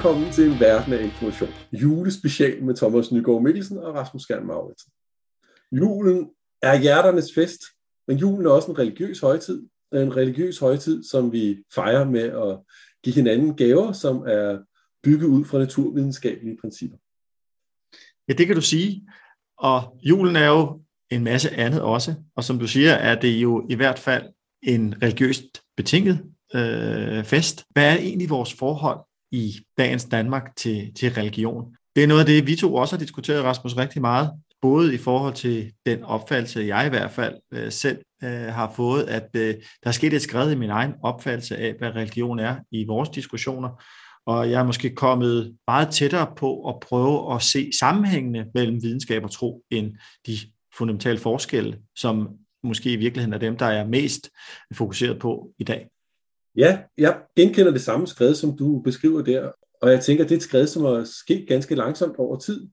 [0.00, 1.50] Velkommen til en verden af information.
[1.72, 4.92] Julespecial med Thomas Nygaard Mikkelsen og Rasmus Skjern Mauritsen.
[5.72, 6.30] Julen
[6.62, 7.60] er hjerternes fest,
[8.08, 9.62] men julen er også en religiøs højtid.
[9.92, 12.58] En religiøs højtid, som vi fejrer med at
[13.04, 14.58] give hinanden gaver, som er
[15.02, 16.96] bygget ud fra naturvidenskabelige principper.
[18.28, 19.08] Ja, det kan du sige.
[19.58, 22.14] Og julen er jo en masse andet også.
[22.36, 24.28] Og som du siger, er det jo i hvert fald
[24.62, 27.64] en religiøst betinget øh, fest.
[27.70, 31.76] Hvad er egentlig vores forhold i dagens Danmark til, til religion?
[31.96, 34.30] Det er noget af det, vi to også har diskuteret, Rasmus, rigtig meget.
[34.62, 39.02] Både i forhold til den opfattelse, jeg i hvert fald øh, selv øh, har fået,
[39.02, 42.56] at øh, der er sket et skred i min egen opfattelse af, hvad religion er
[42.72, 43.82] i vores diskussioner.
[44.26, 49.24] Og jeg er måske kommet meget tættere på at prøve at se sammenhængene mellem videnskab
[49.24, 49.92] og tro, end
[50.26, 50.38] de
[50.78, 52.28] fundamentale forskelle, som
[52.62, 54.30] måske i virkeligheden er dem, der er mest
[54.74, 55.88] fokuseret på i dag.
[56.56, 59.50] Ja, jeg genkender det samme skred, som du beskriver der,
[59.82, 62.68] og jeg tænker, det er et skred, som er sket ganske langsomt over tid,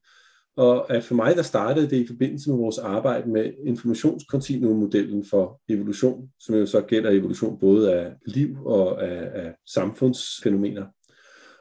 [0.56, 5.62] og at for mig, der startede det i forbindelse med vores arbejde med informationskontinuummodellen for
[5.70, 10.86] evolution, som jo så gælder evolution både af liv og af, af samfundsfænomener.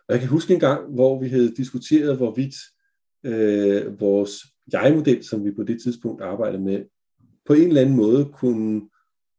[0.09, 2.55] Og jeg kan huske en gang, hvor vi havde diskuteret, hvorvidt
[3.25, 4.33] øh, vores
[4.73, 6.85] jeg-model, som vi på det tidspunkt arbejdede med,
[7.47, 8.83] på en eller anden måde kunne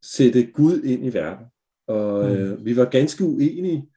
[0.03, 1.45] sætte Gud ind i verden.
[1.87, 2.65] Og øh, mm.
[2.65, 3.89] vi var ganske uenige,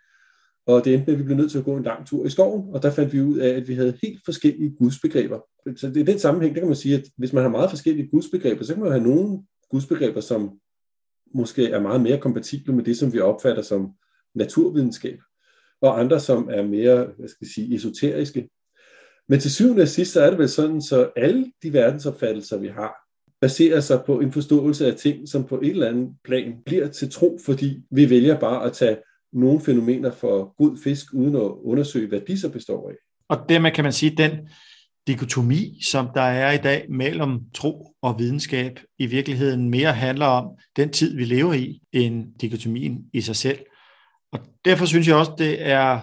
[0.67, 2.31] og det endte med, at vi blev nødt til at gå en lang tur i
[2.31, 5.39] skoven, og der fandt vi ud af, at vi havde helt forskellige gudsbegreber.
[5.77, 8.09] Så det er den sammenhæng, der kan man sige, at hvis man har meget forskellige
[8.09, 10.59] gudsbegreber, så kan man have nogle gudsbegreber, som
[11.35, 13.93] måske er meget mere kompatible med det, som vi opfatter som
[14.35, 15.19] naturvidenskab,
[15.81, 18.49] og andre, som er mere, hvad skal jeg sige, esoteriske.
[19.29, 22.69] Men til syvende og sidst, så er det vel sådan, så alle de verdensopfattelser, vi
[22.69, 23.10] har,
[23.41, 27.11] baserer sig på en forståelse af ting, som på et eller andet plan bliver til
[27.11, 28.97] tro, fordi vi vælger bare at tage
[29.33, 32.95] nogle fænomener for god fisk, uden at undersøge, hvad de så består af.
[33.29, 34.49] Og dermed kan man sige, at den
[35.07, 40.47] dikotomi, som der er i dag mellem tro og videnskab, i virkeligheden mere handler om
[40.77, 43.59] den tid, vi lever i, end dikotomien i sig selv.
[44.33, 46.01] Og derfor synes jeg også, det er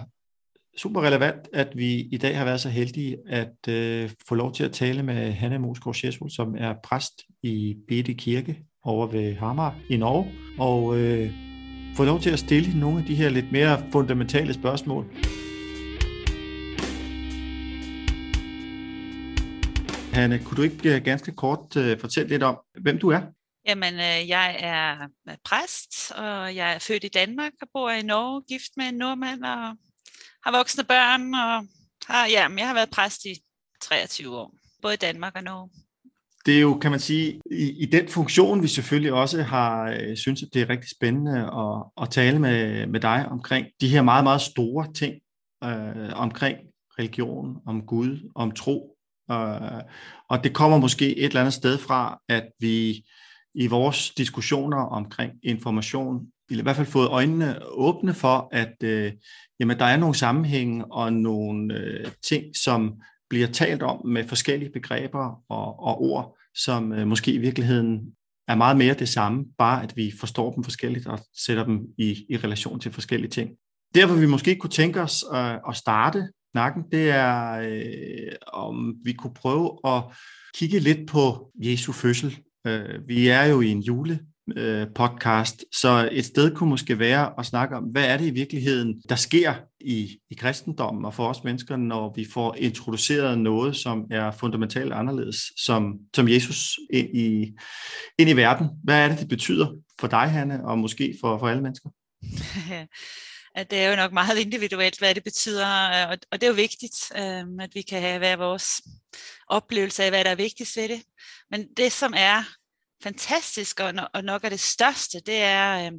[0.78, 4.64] super relevant, at vi i dag har været så heldige at øh, få lov til
[4.64, 9.76] at tale med Hanne Mosgaard Sjesvold, som er præst i Bede Kirke over ved Hamar
[9.90, 11.30] i Norge, og øh,
[11.96, 15.04] få lov til at stille nogle af de her lidt mere fundamentale spørgsmål.
[20.12, 23.20] Hanne, kunne du ikke øh, ganske kort øh, fortælle lidt om, hvem du er?
[23.68, 28.02] Jamen, øh, jeg er øh, præst, og jeg er født i Danmark og bor i
[28.02, 29.76] Norge, gift med en nordmand og
[30.48, 31.66] har voksne børn, og
[32.06, 33.34] har, ja, jeg har været præst i
[33.82, 35.70] 23 år, både i Danmark og Norge.
[36.46, 40.16] Det er jo, kan man sige, i, i den funktion, vi selvfølgelig også har øh,
[40.16, 44.02] synes, at det er rigtig spændende at, at tale med, med dig omkring de her
[44.02, 45.14] meget, meget store ting
[45.64, 46.58] øh, omkring
[46.98, 48.96] religion, om Gud, om tro.
[49.30, 49.82] Øh,
[50.30, 53.04] og det kommer måske et eller andet sted fra, at vi
[53.54, 59.12] i vores diskussioner omkring information i hvert fald fået øjnene åbne for, at øh,
[59.60, 62.94] jamen, der er nogle sammenhænge og nogle øh, ting, som
[63.30, 68.00] bliver talt om med forskellige begreber og, og ord, som øh, måske i virkeligheden
[68.48, 72.26] er meget mere det samme, bare at vi forstår dem forskelligt og sætter dem i,
[72.30, 73.50] i relation til forskellige ting.
[73.94, 79.12] Derfor vi måske kunne tænke os øh, at starte snakken, det er, øh, om vi
[79.12, 80.02] kunne prøve at
[80.54, 82.38] kigge lidt på Jesu fødsel.
[82.68, 84.20] Øh, vi er jo i en jule
[84.94, 85.60] podcast.
[85.60, 89.02] Øh, så et sted kunne måske være at snakke om, hvad er det i virkeligheden,
[89.08, 94.04] der sker i, i kristendommen og for os mennesker, når vi får introduceret noget, som
[94.10, 97.52] er fundamentalt anderledes, som, som Jesus ind i,
[98.18, 98.66] ind i verden.
[98.84, 99.66] Hvad er det, det betyder
[100.00, 101.88] for dig, Hanne, og måske for, for alle mennesker?
[103.54, 106.54] at det er jo nok meget individuelt, hvad det betyder, øh, og det er jo
[106.54, 108.82] vigtigt, øh, at vi kan have hver vores
[109.48, 111.02] oplevelse af, hvad der er vigtigst ved det.
[111.50, 112.44] Men det, som er
[113.02, 115.92] fantastisk, og, og nok er det største, det er, øh,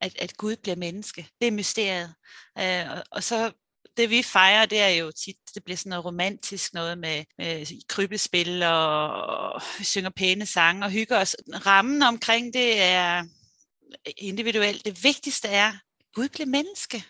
[0.00, 1.28] at, at Gud bliver menneske.
[1.40, 2.14] Det er mysteriet.
[2.58, 3.52] Øh, og, og så
[3.96, 7.86] det vi fejrer, det er jo tit, det bliver sådan noget romantisk noget med, med
[7.88, 9.10] krybespil, og,
[9.54, 11.36] og synger pæne sange og hygger os.
[11.66, 13.24] Rammen omkring det er
[14.16, 14.84] individuelt.
[14.84, 15.74] Det vigtigste er, at
[16.14, 17.04] Gud bliver menneske.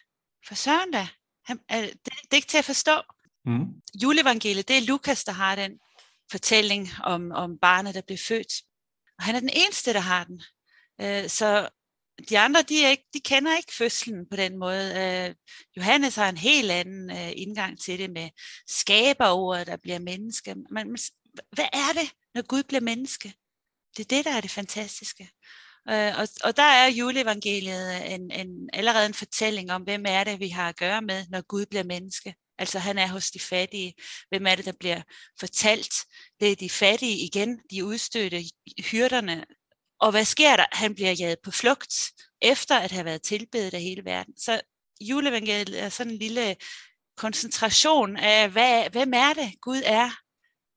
[0.49, 1.09] For søren da.
[1.45, 3.03] Han, det, det er ikke til at forstå.
[3.45, 3.67] Mm.
[4.03, 5.79] Juleevangeliet, det er Lukas, der har den
[6.31, 8.53] fortælling om, om barnet, der bliver født.
[9.23, 10.43] Og han er den eneste, der har den.
[11.01, 11.69] Øh, så
[12.29, 14.95] de andre, de, er ikke, de kender ikke fødslen på den måde.
[15.01, 15.35] Øh,
[15.77, 18.31] Johannes har en helt anden øh, indgang til det med
[18.69, 20.55] skaberordet, der bliver menneske.
[20.71, 20.97] Men
[21.53, 23.35] hvad er det, når Gud bliver menneske?
[23.97, 25.31] Det er det, der er det fantastiske.
[25.91, 30.41] Øh, og, og der er juleevangeliet en, en, allerede en fortælling om, hvem er det,
[30.41, 32.35] vi har at gøre med, når Gud bliver menneske.
[32.59, 33.95] Altså han er hos de fattige.
[34.29, 35.03] Hvem er det, der bliver
[35.41, 35.95] fortalt?
[36.41, 38.43] Det er de fattige igen, de udstødte
[38.91, 39.45] hyrderne.
[40.01, 40.65] Og hvad sker der?
[40.73, 41.95] Han bliver jaget på flugt,
[42.43, 44.35] efter at have været tilbedet af hele verden.
[44.39, 44.61] Så
[45.01, 46.57] juleevangeliet er sådan en lille
[47.17, 50.11] koncentration af, hvad, hvem er det, Gud er,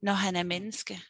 [0.01, 1.01] når han er menneske.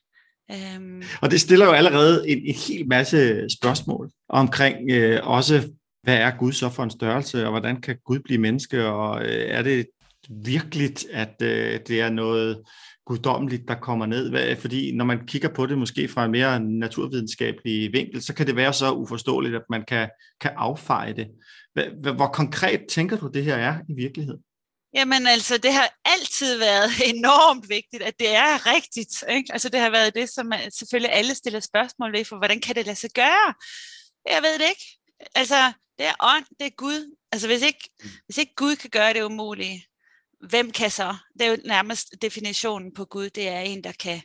[0.52, 1.04] Øhm.
[1.22, 5.70] Og det stiller jo allerede en, en hel masse spørgsmål omkring øh, også,
[6.04, 9.50] hvad er Gud så for en størrelse, og hvordan kan Gud blive menneske, og øh,
[9.50, 9.88] er det
[10.30, 12.64] virkeligt, at øh, det er noget
[13.06, 14.56] guddommeligt, der kommer ned?
[14.56, 18.56] Fordi når man kigger på det måske fra en mere naturvidenskabelig vinkel, så kan det
[18.56, 20.10] være så uforståeligt, at man kan,
[20.42, 21.28] kan affeje det.
[22.16, 24.42] Hvor konkret tænker du, det her er i virkeligheden?
[24.94, 29.24] Jamen altså, det har altid været enormt vigtigt, at det er rigtigt.
[29.30, 29.54] Ikke?
[29.54, 32.86] Altså det har været det, som selvfølgelig alle stiller spørgsmål ved, for hvordan kan det
[32.86, 33.54] lade sig gøre?
[34.30, 34.86] Jeg ved det ikke.
[35.36, 37.16] Altså, det er ånd, det er Gud.
[37.32, 37.90] Altså hvis ikke,
[38.26, 39.86] hvis ikke Gud kan gøre det umulige,
[40.50, 41.16] hvem kan så?
[41.34, 44.22] Det er jo nærmest definitionen på Gud, det er en, der kan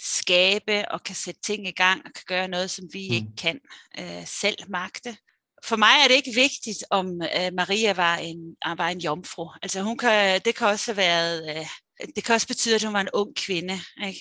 [0.00, 3.14] skabe og kan sætte ting i gang og kan gøre noget, som vi mm.
[3.14, 3.60] ikke kan
[3.98, 5.16] øh, selv magte
[5.64, 9.48] for mig er det ikke vigtigt, om uh, Maria var en, var en jomfru.
[9.62, 11.66] Altså hun kan, det kan også have været, uh,
[12.16, 13.80] det kan også betyde, at hun var en ung kvinde.
[14.06, 14.20] Ikke?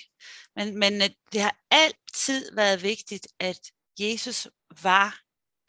[0.56, 3.60] Men, men uh, det har altid været vigtigt, at
[4.00, 4.48] Jesus
[4.82, 5.20] var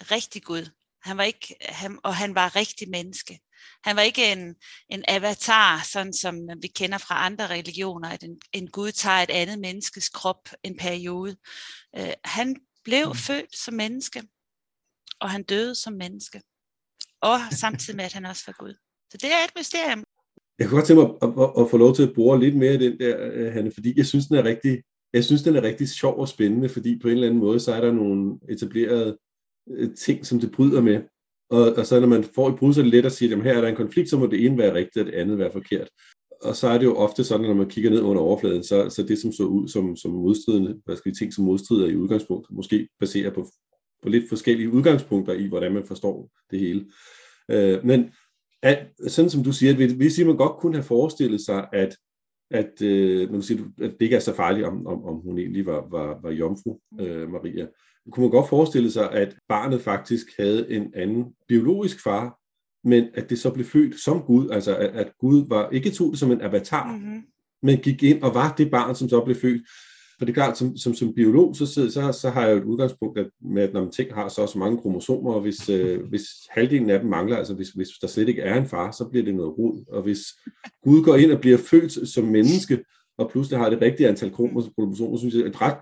[0.00, 0.70] rigtig Gud.
[1.02, 3.40] Han var ikke, han, og han var rigtig menneske.
[3.84, 4.54] Han var ikke en,
[4.88, 9.30] en avatar, sådan som vi kender fra andre religioner, at en, en Gud tager et
[9.30, 11.36] andet menneskes krop en periode.
[11.98, 13.14] Uh, han blev mm.
[13.14, 14.22] født som menneske
[15.20, 16.42] og han døde som menneske.
[17.22, 18.74] Og samtidig med, at han også var Gud.
[19.10, 20.04] Så det er et mysterium.
[20.58, 22.74] Jeg kunne godt tænke mig at, at, at få lov til at bore lidt mere
[22.74, 25.62] i den der, øh, Hanne, fordi jeg synes, den er rigtig, jeg synes, den er
[25.62, 29.18] rigtig sjov og spændende, fordi på en eller anden måde, så er der nogle etablerede
[29.70, 31.02] øh, ting, som det bryder med.
[31.50, 33.42] Og, og så når man får et brud, så er det let at sige, at
[33.42, 35.52] her er der en konflikt, så må det ene være rigtigt, og det andet være
[35.52, 35.88] forkert.
[36.42, 39.02] Og så er det jo ofte sådan, når man kigger ned under overfladen, så, så
[39.02, 42.46] det, som så ud som, som modstridende, hvad skal vi tænke som modstrider i udgangspunkt,
[42.50, 43.46] måske baseret på
[44.02, 46.86] på lidt forskellige udgangspunkter i, hvordan man forstår det hele.
[47.50, 48.10] Øh, men
[48.62, 51.96] at, sådan som du siger, at siger man godt kunne have forestillet sig, at,
[52.50, 55.66] at, øh, man siger at det ikke er så farligt, om, om, om hun egentlig
[55.66, 57.66] var, var, var jomfru, øh, Maria.
[58.12, 62.36] Kunne man godt forestille sig, at barnet faktisk havde en anden biologisk far,
[62.88, 66.10] men at det så blev født som Gud, altså at, at Gud var ikke tog
[66.10, 67.22] det som en avatar, mm-hmm.
[67.62, 69.62] men gik ind og var det barn, som så blev født.
[70.18, 72.64] For det er klart, som, som, som biolog, så, så, så har jeg jo et
[72.64, 76.08] udgangspunkt at, med, at når man ting har så også mange kromosomer, og hvis, øh,
[76.08, 79.04] hvis halvdelen af dem mangler, altså hvis, hvis der slet ikke er en far, så
[79.04, 79.84] bliver det noget rod.
[79.88, 80.20] Og hvis
[80.84, 82.84] Gud går ind og bliver født som menneske,
[83.18, 85.78] og pludselig har det rigtige antal kromosomer, synes jeg, et ret,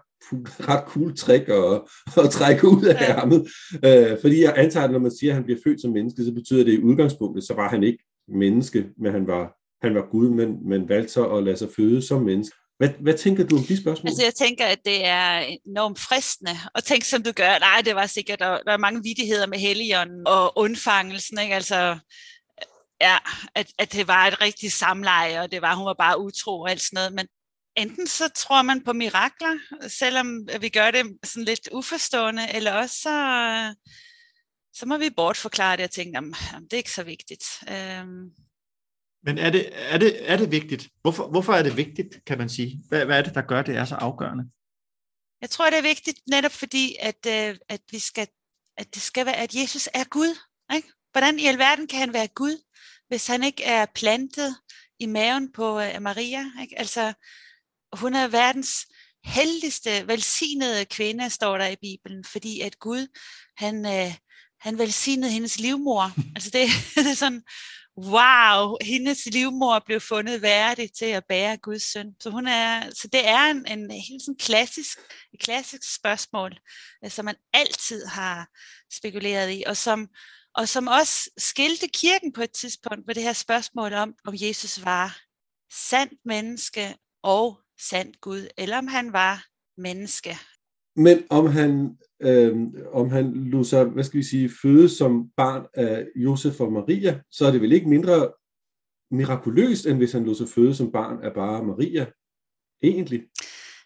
[0.69, 1.81] ret cool trick at,
[2.25, 3.49] at trække ud af ærmet.
[3.85, 6.33] Øh, fordi jeg antager, at når man siger, at han bliver født som menneske, så
[6.33, 9.55] betyder det i udgangspunktet, så var han ikke menneske, men han var,
[9.87, 12.57] han var Gud, men, men valgte så at lade sig føde som menneske.
[12.79, 14.09] Hvad, hvad tænker du om de spørgsmål?
[14.09, 17.59] Altså jeg tænker, at det er enormt fristende at tænke, som du gør.
[17.59, 21.39] Nej, det var sikkert, der, der er mange vidigheder med Helion og undfangelsen.
[21.43, 21.55] Ikke?
[21.55, 21.99] Altså,
[23.01, 23.17] ja,
[23.55, 26.71] at, at det var et rigtigt samleje, og det var, hun var bare utro og
[26.71, 27.13] alt sådan noget.
[27.13, 27.27] Men
[27.79, 29.59] enten så tror man på mirakler,
[29.89, 33.15] selvom vi gør det sådan lidt uforstående, eller også så,
[34.73, 37.45] så må vi bortforklare det og tænke, jamen, det er ikke så vigtigt.
[37.69, 38.31] Øhm,
[39.23, 40.89] men er det, er det, er det vigtigt?
[41.03, 42.83] Hvorfor, hvorfor er det vigtigt, kan man sige?
[42.89, 44.45] Hvad, hvad er det, der gør, det er så afgørende?
[45.41, 48.29] Jeg tror, det er vigtigt netop fordi, at, øh, at, vi skal,
[48.77, 50.39] at det skal være, at Jesus er Gud.
[50.75, 50.89] Ikke?
[51.13, 52.65] Hvordan i alverden kan han være Gud,
[53.09, 54.57] hvis han ikke er plantet
[54.99, 56.45] i maven på uh, Maria?
[56.63, 56.79] Ikke?
[56.79, 57.13] Altså,
[57.93, 58.87] hun er verdens
[59.25, 63.07] heldigste, velsignede kvinde, står der i Bibelen, fordi at Gud,
[63.57, 64.15] han, uh,
[64.61, 66.13] han velsignede hendes livmor.
[66.37, 66.69] altså det,
[67.05, 67.43] det er sådan,
[67.99, 72.15] wow, hendes livmor blev fundet værdig til at bære Guds søn.
[72.21, 74.99] Så, hun er, så det er en, en helt sådan klassisk,
[75.33, 76.59] et klassisk spørgsmål,
[77.05, 78.49] øh, som man altid har
[78.93, 80.09] spekuleret i, og som,
[80.55, 84.85] og som også skilte kirken på et tidspunkt med det her spørgsmål om, om Jesus
[84.85, 85.19] var
[85.73, 89.45] sandt menneske og sandt Gud, eller om han var
[89.77, 90.37] menneske.
[90.97, 92.57] Men om han øh,
[92.93, 97.21] om han lå sig, hvad skal vi sige, føde som barn af Josef og Maria,
[97.31, 98.33] så er det vel ikke mindre
[99.11, 102.07] mirakuløst, end hvis han lå sig føde som barn af bare Maria,
[102.83, 103.23] egentlig.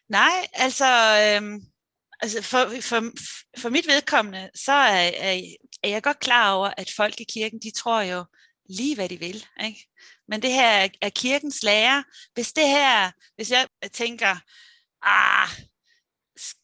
[0.09, 1.61] Nej, altså, øh,
[2.21, 3.01] altså for, for,
[3.59, 5.41] for mit vedkommende, så er, er,
[5.83, 8.25] er jeg godt klar over, at folk i kirken, de tror jo
[8.69, 9.45] lige, hvad de vil.
[9.65, 9.89] Ikke?
[10.29, 12.05] Men det her er kirkens lære.
[12.35, 14.37] Hvis det her, hvis jeg tænker,
[15.03, 15.49] ah,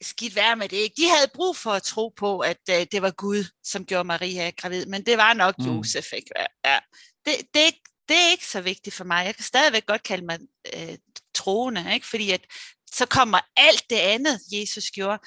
[0.02, 0.76] skidt være med det.
[0.76, 0.94] Ikke?
[0.96, 4.50] De havde brug for at tro på, at uh, det var Gud, som gjorde Maria
[4.50, 5.66] gravid, men det var nok mm.
[5.66, 6.12] Josef.
[6.12, 6.30] Ikke?
[6.64, 6.78] Ja.
[7.26, 7.74] Det, det,
[8.08, 9.26] det er ikke så vigtigt for mig.
[9.26, 10.38] Jeg kan stadigvæk godt kalde mig
[10.74, 10.98] øh,
[11.34, 12.06] troende, ikke?
[12.06, 12.46] fordi at
[12.92, 15.18] så kommer alt det andet, Jesus gjorde.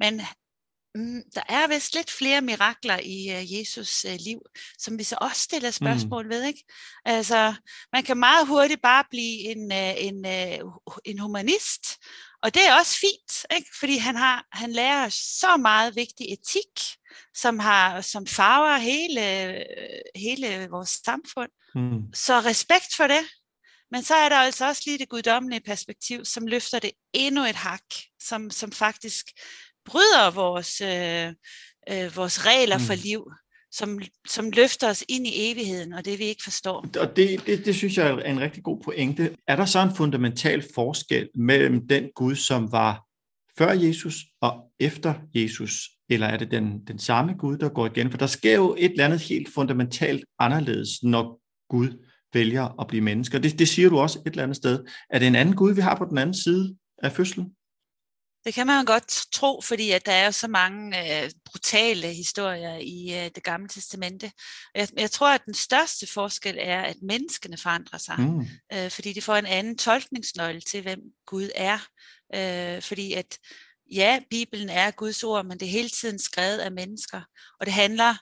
[0.00, 0.22] Men
[0.94, 4.40] mm, der er vist lidt flere mirakler i uh, Jesus uh, liv,
[4.78, 5.72] som vi så også stiller mm.
[5.72, 6.30] spørgsmål mm.
[6.30, 6.44] ved.
[6.44, 6.64] Ikke?
[7.04, 7.54] Altså,
[7.92, 10.26] man kan meget hurtigt bare blive en, uh, en,
[10.66, 10.72] uh,
[11.04, 11.98] en humanist,
[12.42, 13.70] og det er også fint, ikke?
[13.80, 16.80] fordi han, har, han lærer så meget vigtig etik,
[17.34, 19.64] som, har, som farver hele,
[20.14, 21.50] hele vores samfund.
[21.74, 22.14] Mm.
[22.14, 23.22] Så respekt for det.
[23.90, 27.54] Men så er der altså også lige det guddommelige perspektiv, som løfter det endnu et
[27.54, 27.84] hak,
[28.20, 29.26] som, som faktisk
[29.84, 31.32] bryder vores, øh,
[31.92, 32.84] øh, vores regler mm.
[32.84, 33.32] for liv,
[33.72, 36.86] som, som løfter os ind i evigheden, og det vi ikke forstår.
[37.00, 39.36] Og det, det, det synes jeg er en rigtig god pointe.
[39.48, 43.04] Er der så en fundamental forskel mellem den Gud, som var
[43.58, 48.10] før Jesus og efter Jesus, eller er det den, den samme Gud, der går igen?
[48.10, 53.04] For der sker jo et eller andet helt fundamentalt anderledes, når Gud vælger at blive
[53.04, 53.36] menneske.
[53.36, 54.84] Og det, det siger du også et eller andet sted.
[55.10, 57.46] Er det en anden Gud, vi har på den anden side af fødslen?
[58.44, 63.24] Det kan man godt tro, fordi at der er så mange øh, brutale historier i
[63.24, 64.32] øh, det gamle testamente.
[64.74, 68.46] Jeg, jeg tror, at den største forskel er, at menneskene forandrer sig, mm.
[68.72, 71.78] øh, fordi de får en anden tolkningsnøgle til, hvem Gud er.
[72.34, 73.38] Øh, fordi at
[73.92, 77.22] ja, Bibelen er Guds ord, men det er hele tiden skrevet af mennesker,
[77.60, 78.14] og det handler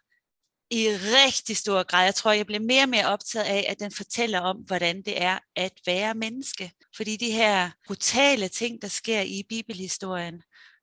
[0.70, 2.04] i rigtig stor grad.
[2.04, 5.22] Jeg tror, jeg bliver mere og mere optaget af, at den fortæller om, hvordan det
[5.22, 6.72] er at være menneske.
[6.96, 10.42] Fordi de her brutale ting, der sker i bibelhistorien,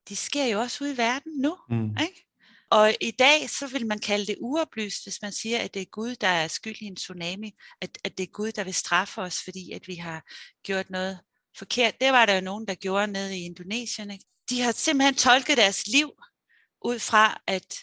[0.09, 1.57] de sker jo også ude i verden nu.
[1.69, 1.97] Mm.
[2.01, 2.25] Ikke?
[2.69, 5.85] Og i dag, så vil man kalde det uoplyst, hvis man siger, at det er
[5.85, 7.55] Gud, der er skyld i en tsunami.
[7.81, 10.23] At, at det er Gud, der vil straffe os, fordi at vi har
[10.63, 11.19] gjort noget
[11.57, 12.01] forkert.
[12.01, 14.11] Det var der jo nogen, der gjorde nede i Indonesien.
[14.11, 14.25] Ikke?
[14.49, 16.11] De har simpelthen tolket deres liv
[16.81, 17.75] ud fra, at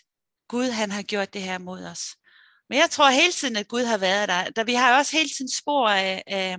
[0.52, 2.16] Gud han har gjort det her mod os.
[2.68, 4.50] Men jeg tror hele tiden, at Gud har været der.
[4.50, 6.56] der vi har også hele tiden spor af, af,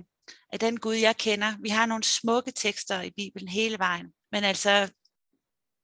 [0.52, 1.52] af den Gud, jeg kender.
[1.62, 4.06] Vi har nogle smukke tekster i Bibelen hele vejen.
[4.32, 4.92] Men altså,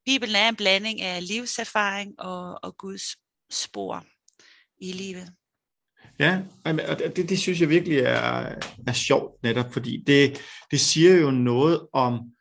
[0.05, 3.03] Bibelen er en blanding af livserfaring og, og Guds
[3.51, 4.05] spor
[4.81, 5.33] i livet.
[6.19, 8.55] Ja, og det, det synes jeg virkelig er,
[8.87, 10.41] er sjovt netop, fordi det,
[10.71, 12.31] det siger jo noget om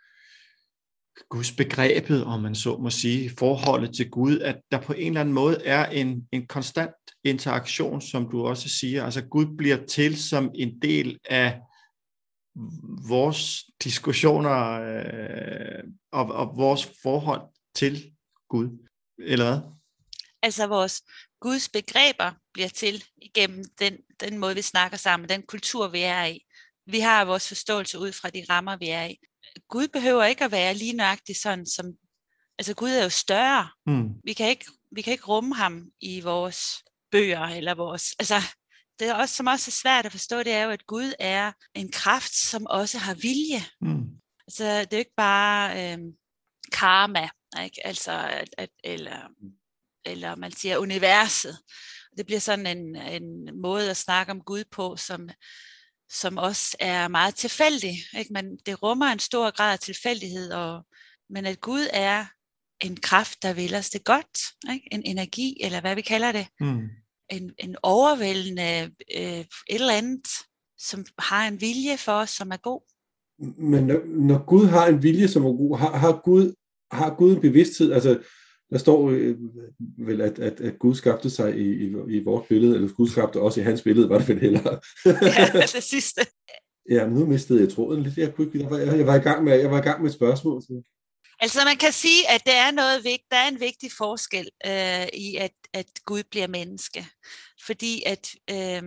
[1.30, 5.20] Guds begrebet, om man så må sige, forholdet til Gud, at der på en eller
[5.20, 6.94] anden måde er en, en konstant
[7.24, 9.04] interaktion, som du også siger.
[9.04, 11.60] Altså Gud bliver til som en del af
[13.08, 17.42] vores diskussioner øh, og, og vores forhold
[17.74, 18.12] til
[18.48, 18.86] Gud,
[19.18, 19.60] eller hvad?
[20.42, 21.02] Altså vores
[21.40, 26.24] Guds begreber bliver til igennem den, den måde, vi snakker sammen, den kultur, vi er
[26.24, 26.44] i.
[26.86, 29.18] Vi har vores forståelse ud fra de rammer, vi er i.
[29.68, 31.86] Gud behøver ikke at være lige nøjagtig sådan som,
[32.58, 33.68] altså Gud er jo større.
[33.86, 34.08] Mm.
[34.24, 38.42] Vi, kan ikke, vi kan ikke rumme ham i vores bøger, eller vores, altså
[38.98, 41.52] det er også, som også er svært at forstå, det er jo, at Gud er
[41.74, 43.64] en kraft, som også har vilje.
[43.80, 44.04] Mm.
[44.46, 45.98] Altså det er jo ikke bare øh,
[46.72, 47.28] karma,
[47.64, 47.86] ikke?
[47.86, 49.28] Altså, at, at, eller,
[50.04, 51.58] eller man siger universet.
[52.18, 55.28] Det bliver sådan en, en måde at snakke om Gud på, som
[56.10, 57.94] som også er meget tilfældig.
[58.18, 58.32] Ikke?
[58.32, 60.82] Man, det rummer en stor grad af tilfældighed, og,
[61.30, 62.24] men at Gud er
[62.80, 64.38] en kraft, der vil os det godt,
[64.72, 64.88] ikke?
[64.92, 66.88] en energi, eller hvad vi kalder det, mm.
[67.30, 70.28] en, en overvældende øh, et eller andet,
[70.78, 72.80] som har en vilje for os, som er god.
[73.58, 76.54] Men når, når Gud har en vilje, som er god, har, har, Gud,
[76.92, 78.22] har Gud en bevidsthed, altså
[78.70, 79.36] der står øh,
[79.98, 83.40] vel, at, at, at Gud skabte sig i, i, i vores billede, eller Gud skabte
[83.40, 84.78] også i hans billede, var det vel heller.
[85.06, 86.20] ja, det sidste.
[86.90, 88.18] Ja, nu mistede jeg tråden lidt.
[88.18, 90.10] Jeg, kunne ikke, jeg, var, jeg, var i gang med, jeg var i gang med
[90.10, 90.62] et spørgsmål.
[90.62, 90.82] Så.
[91.40, 95.36] Altså man kan sige, at der er, noget der er en vigtig forskel øh, i,
[95.36, 97.06] at, at Gud bliver menneske.
[97.66, 98.82] Fordi at øh,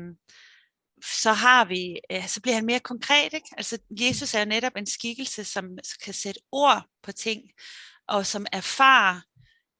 [1.05, 3.33] så har vi, øh, så bliver han mere konkret.
[3.33, 3.49] Ikke?
[3.57, 5.65] Altså Jesus er netop en skikkelse, som
[6.03, 7.41] kan sætte ord på ting,
[8.07, 9.21] og som erfarer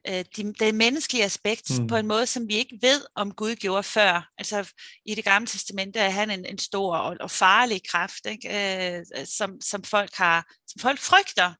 [0.07, 1.88] øh, de, det menneskelige aspekt mm.
[1.88, 4.29] på en måde, som vi ikke ved, om Gud gjorde før.
[4.38, 4.74] Altså
[5.05, 8.98] i det gamle testamente er han en, en stor og, og farlig kraft, ikke?
[8.98, 11.53] Øh, som, som, folk har, som folk frygter.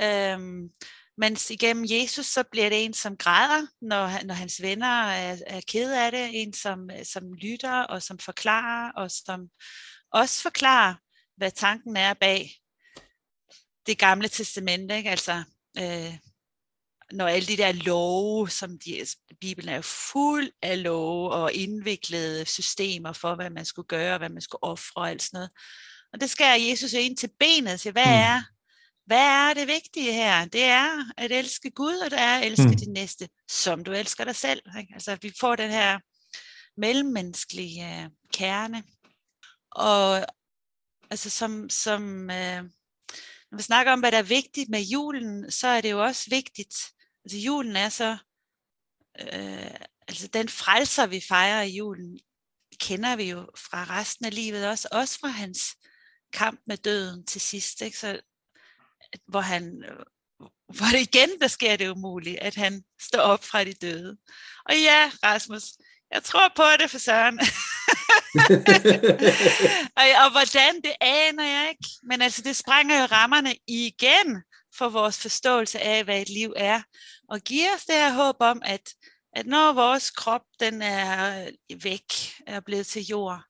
[0.00, 0.68] Øh,
[1.18, 5.60] mens igennem Jesus, så bliver det en, som græder, når, når hans venner er, er
[5.68, 6.42] ked af det.
[6.42, 9.48] En, som, som lytter og som forklarer, og som
[10.12, 10.94] også forklarer,
[11.36, 12.50] hvad tanken er bag
[13.86, 14.96] det gamle testamente.
[14.96, 15.10] Ikke?
[15.10, 15.44] Altså,
[15.78, 16.14] øh,
[17.12, 19.06] når alle de der love, som de,
[19.40, 24.28] Bibelen er jo fuld af love og indviklede systemer for, hvad man skulle gøre, hvad
[24.28, 25.50] man skulle ofre og alt sådan noget.
[26.12, 28.12] Og det skærer Jesus ind til benet og siger, hvad mm.
[28.12, 28.42] er,
[29.06, 30.44] hvad er det vigtige her?
[30.44, 32.76] Det er at elske Gud, og det er at elske mm.
[32.76, 34.62] din næste, som du elsker dig selv.
[34.78, 34.94] Ikke?
[34.94, 35.98] Altså vi får den her
[36.80, 38.82] mellemmenneskelige uh, kerne.
[39.70, 40.26] og
[41.10, 42.62] altså som, som øh,
[43.50, 46.30] når vi snakker om, hvad der er vigtigt med julen, så er det jo også
[46.30, 46.74] vigtigt.
[47.28, 48.16] Altså julen er så,
[49.20, 52.18] øh, altså den frelser, vi fejrer i julen,
[52.80, 55.76] kender vi jo fra resten af livet også, også fra hans
[56.32, 57.98] kamp med døden til sidst, ikke?
[57.98, 58.20] Så,
[59.26, 59.84] hvor han,
[60.66, 64.16] hvor det igen, der sker det umuligt, at han står op fra de døde.
[64.64, 65.62] Og ja, Rasmus,
[66.10, 67.40] jeg tror på det for Søren.
[70.00, 71.90] og, og hvordan, det aner jeg ikke.
[72.02, 74.42] Men altså, det sprænger jo rammerne igen
[74.78, 76.82] for vores forståelse af, hvad et liv er.
[77.28, 78.94] Og giver os det her håb om, at,
[79.32, 81.50] at når vores krop den er
[81.82, 82.12] væk,
[82.46, 83.42] er blevet til jord,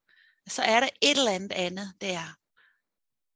[0.49, 2.37] så er der et eller andet andet der,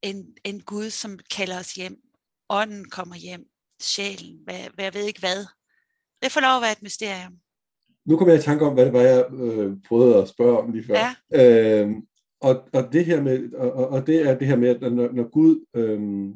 [0.01, 1.97] end, end Gud, som kalder os hjem.
[2.49, 3.45] Ånden kommer hjem.
[3.81, 4.39] Sjælen.
[4.43, 5.45] Hvad, hvad jeg ved ikke hvad.
[6.21, 7.43] Det får lov at være et mysterium
[8.05, 10.71] nu kommer jeg i tanke om, hvad det var, jeg øh, prøvede at spørge om
[10.71, 10.95] lige før.
[11.31, 11.83] Ja.
[11.83, 11.91] Øh,
[12.41, 15.29] og, og, det her med, og, og det er det her med, at når, når
[15.29, 16.29] Gud øh,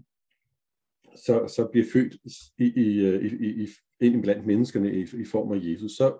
[1.16, 2.14] så, så bliver født
[2.58, 3.68] i, i, i, i,
[4.02, 6.18] ind blandt menneskerne i, i form af Jesus, så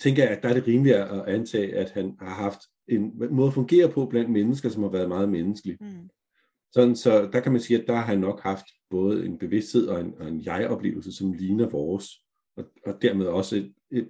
[0.00, 3.46] tænker jeg, at der er det rimeligt at antage, at han har haft en måde
[3.46, 5.76] at fungere på blandt mennesker, som har været meget menneskelig.
[5.80, 6.10] Mm.
[6.72, 9.86] Sådan, så der kan man sige, at der har han nok haft både en bevidsthed
[9.86, 12.06] og en, og en jeg-oplevelse, som ligner vores,
[12.56, 14.08] og, og dermed også et, et,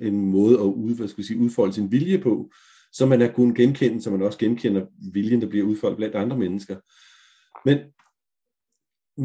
[0.00, 2.50] en måde at ud, hvad skal sige, udfolde sin vilje på,
[2.92, 6.38] så man er kun genkende, så man også genkender viljen, der bliver udfoldet blandt andre
[6.38, 6.76] mennesker.
[7.64, 7.78] Men,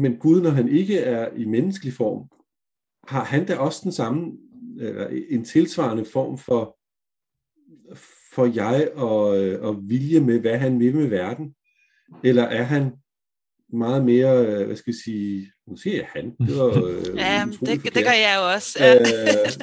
[0.02, 2.28] men Gud, når han ikke er i menneskelig form,
[3.08, 4.32] har han da også den samme,
[4.80, 6.76] eller en tilsvarende form for,
[8.34, 9.26] for jeg og,
[9.68, 11.54] og vilje med, hvad han vil med verden?
[12.24, 12.92] Eller er han
[13.72, 16.36] meget mere, hvad skal jeg sige, nu siger jeg han.
[16.48, 18.78] Det var, øh, ja, det, det gør jeg jo også.
[18.84, 19.06] Øh,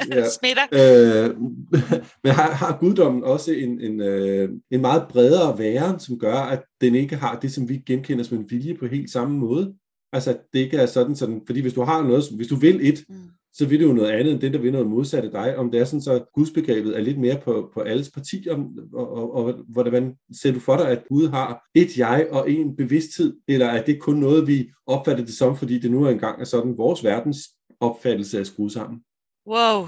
[0.18, 0.30] ja.
[0.30, 0.66] Smitter.
[0.72, 1.38] Øh,
[2.24, 6.64] men har, har guddommen også en, en, øh, en meget bredere væren, som gør, at
[6.82, 9.76] den ikke har det, som vi genkender som en vilje på helt samme måde?
[10.16, 13.06] Altså, det ikke er sådan, sådan fordi hvis du har noget, hvis du vil et,
[13.10, 15.58] mm så vil det jo noget andet end det, der vil noget modsat af dig.
[15.58, 19.12] Om det er sådan, så gudsbegrebet er lidt mere på, på alles parti, om, og,
[19.12, 23.38] og, og hvordan ser du for dig, at Gud har et jeg og en bevidsthed,
[23.48, 26.46] eller er det kun noget, vi opfatter det som, fordi det nu er engang er
[26.46, 27.40] sådan vores verdens
[27.80, 29.00] opfattelse af skruet sammen?
[29.48, 29.82] Wow.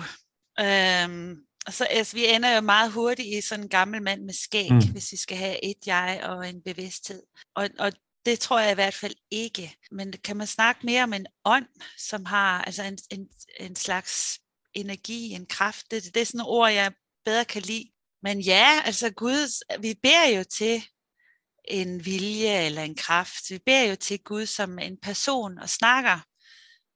[0.60, 1.38] Um,
[1.70, 4.92] så altså, vi ender jo meget hurtigt i sådan en gammel mand med skæg, mm.
[4.92, 7.22] hvis vi skal have et jeg og en bevidsthed.
[7.56, 7.92] Og, og
[8.28, 9.78] det tror jeg i hvert fald ikke.
[9.92, 13.28] Men kan man snakke mere om en ånd, som har altså en, en,
[13.60, 14.40] en slags
[14.74, 15.92] energi, en kraft?
[15.92, 16.94] Det, det er sådan nogle ord, jeg
[17.26, 17.92] bedre kan lide.
[18.24, 20.84] Men ja, altså Gud, vi beder jo til
[21.68, 23.50] en vilje eller en kraft.
[23.50, 26.20] Vi beder jo til Gud som en person og snakker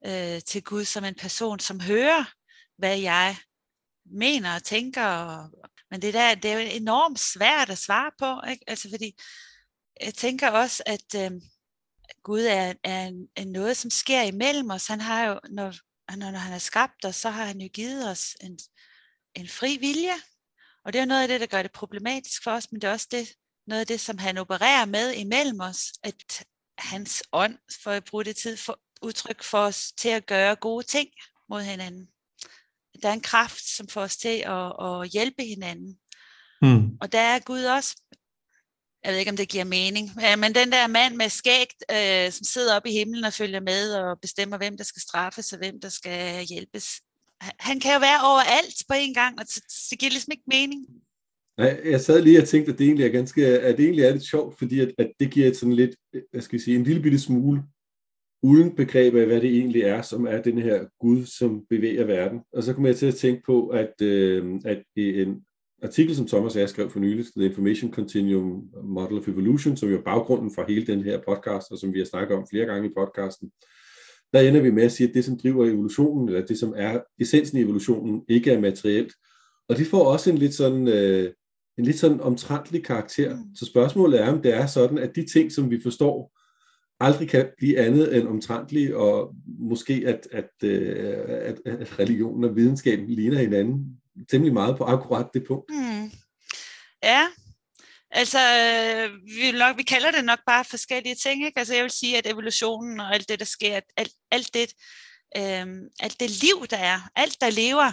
[0.05, 2.25] øh, til Gud som en person, som hører,
[2.77, 3.37] hvad jeg
[4.05, 5.47] mener og tænker.
[5.91, 8.63] Men det der, det er jo enormt svært at svare på, ikke?
[8.67, 9.15] Altså fordi
[10.05, 11.31] jeg tænker også, at øh,
[12.23, 14.87] Gud er, er, er noget, som sker imellem os.
[14.87, 15.75] Han har jo, når,
[16.15, 18.59] når han har skabt os, så har han jo givet os en,
[19.35, 20.15] en fri vilje.
[20.85, 22.91] Og det er noget af det, der gør det problematisk for os, men det er
[22.91, 23.33] også det,
[23.67, 26.45] noget af det, som han opererer med imellem os, at
[26.77, 30.85] hans ånd, for at bruge det tid, for udtryk for os til at gøre gode
[30.85, 31.09] ting
[31.49, 32.07] mod hinanden.
[33.03, 35.99] Der er en kraft, som får os til at, at hjælpe hinanden.
[36.61, 36.97] Mm.
[37.01, 38.00] Og der er Gud også
[39.03, 42.43] jeg ved ikke, om det giver mening, men den der mand med skæg, øh, som
[42.43, 45.81] sidder oppe i himlen og følger med og bestemmer, hvem der skal straffes og hvem
[45.81, 47.01] der skal hjælpes.
[47.41, 49.45] Han kan jo være overalt på en gang, og
[49.89, 50.87] det giver ligesom ikke mening.
[51.57, 54.11] Nej, jeg sad lige og tænkte, at det egentlig er ganske, at det egentlig er
[54.11, 55.95] lidt sjovt, fordi at, at det giver et sådan lidt,
[56.31, 57.63] hvad skal jeg sige, en lille bitte smule
[58.43, 62.39] uden begreb af, hvad det egentlig er, som er den her Gud, som bevæger verden.
[62.53, 65.45] Og så kommer jeg til at tænke på, at, øh, at en
[65.83, 69.89] artikel, som Thomas og jeg skrev for nylig, The Information Continuum Model of Evolution, som
[69.89, 72.65] jo er baggrunden for hele den her podcast, og som vi har snakket om flere
[72.65, 73.51] gange i podcasten,
[74.33, 76.99] der ender vi med at sige, at det, som driver evolutionen, eller det, som er
[77.19, 79.13] essensen i evolutionen, ikke er materielt.
[79.69, 81.31] Og det får også en lidt sådan, øh,
[81.77, 83.35] en lidt sådan omtrentlig karakter.
[83.35, 83.55] Mm.
[83.55, 86.37] Så spørgsmålet er, om det er sådan, at de ting, som vi forstår,
[86.99, 90.95] aldrig kan blive andet end omtrentlige, og måske at, at, øh,
[91.27, 95.69] at, at religion og videnskaben ligner hinanden temmelig meget på akkurat det punkt.
[95.69, 96.11] Mm.
[97.03, 97.27] Ja,
[98.11, 101.45] altså øh, vi, nok, vi kalder det nok bare forskellige ting.
[101.45, 101.59] Ikke?
[101.59, 104.73] Altså jeg vil sige, at evolutionen og alt det, der sker, alt, alt, det,
[105.37, 107.91] øhm, alt det liv, der er, alt der lever,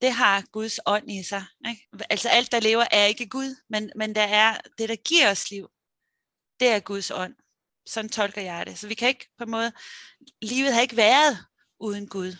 [0.00, 1.44] det har Guds ånd i sig.
[1.68, 1.88] Ikke?
[2.10, 5.50] Altså alt, der lever, er ikke Gud, men, men der er det, der giver os
[5.50, 5.68] liv,
[6.60, 7.34] det er Guds ånd.
[7.86, 8.78] Sådan tolker jeg det.
[8.78, 9.72] Så vi kan ikke på en måde,
[10.42, 11.38] livet har ikke været
[11.80, 12.36] uden Gud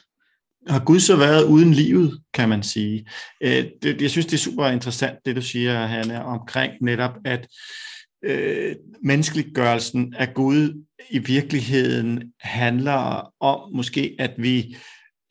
[0.68, 3.06] har Gud så været uden livet, kan man sige.
[3.42, 7.48] Øh, det, jeg synes, det er super interessant, det du siger, Hanna, omkring netop, at
[8.24, 14.76] øh, menneskeliggørelsen af Gud i virkeligheden handler om måske, at vi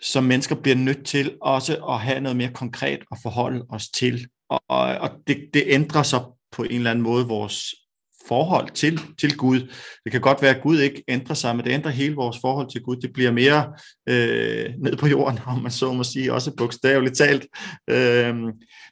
[0.02, 4.28] som mennesker bliver nødt til også at have noget mere konkret at forholde os til.
[4.50, 7.76] Og, og det, det ændrer sig på en eller anden måde vores
[8.30, 9.60] forhold til, til Gud.
[10.04, 12.70] Det kan godt være, at Gud ikke ændrer sig, men det ændrer hele vores forhold
[12.72, 12.96] til Gud.
[12.96, 13.74] Det bliver mere
[14.10, 17.48] øh, ned på jorden, om man så må sige, også bogstaveligt talt.
[17.90, 18.36] Øh,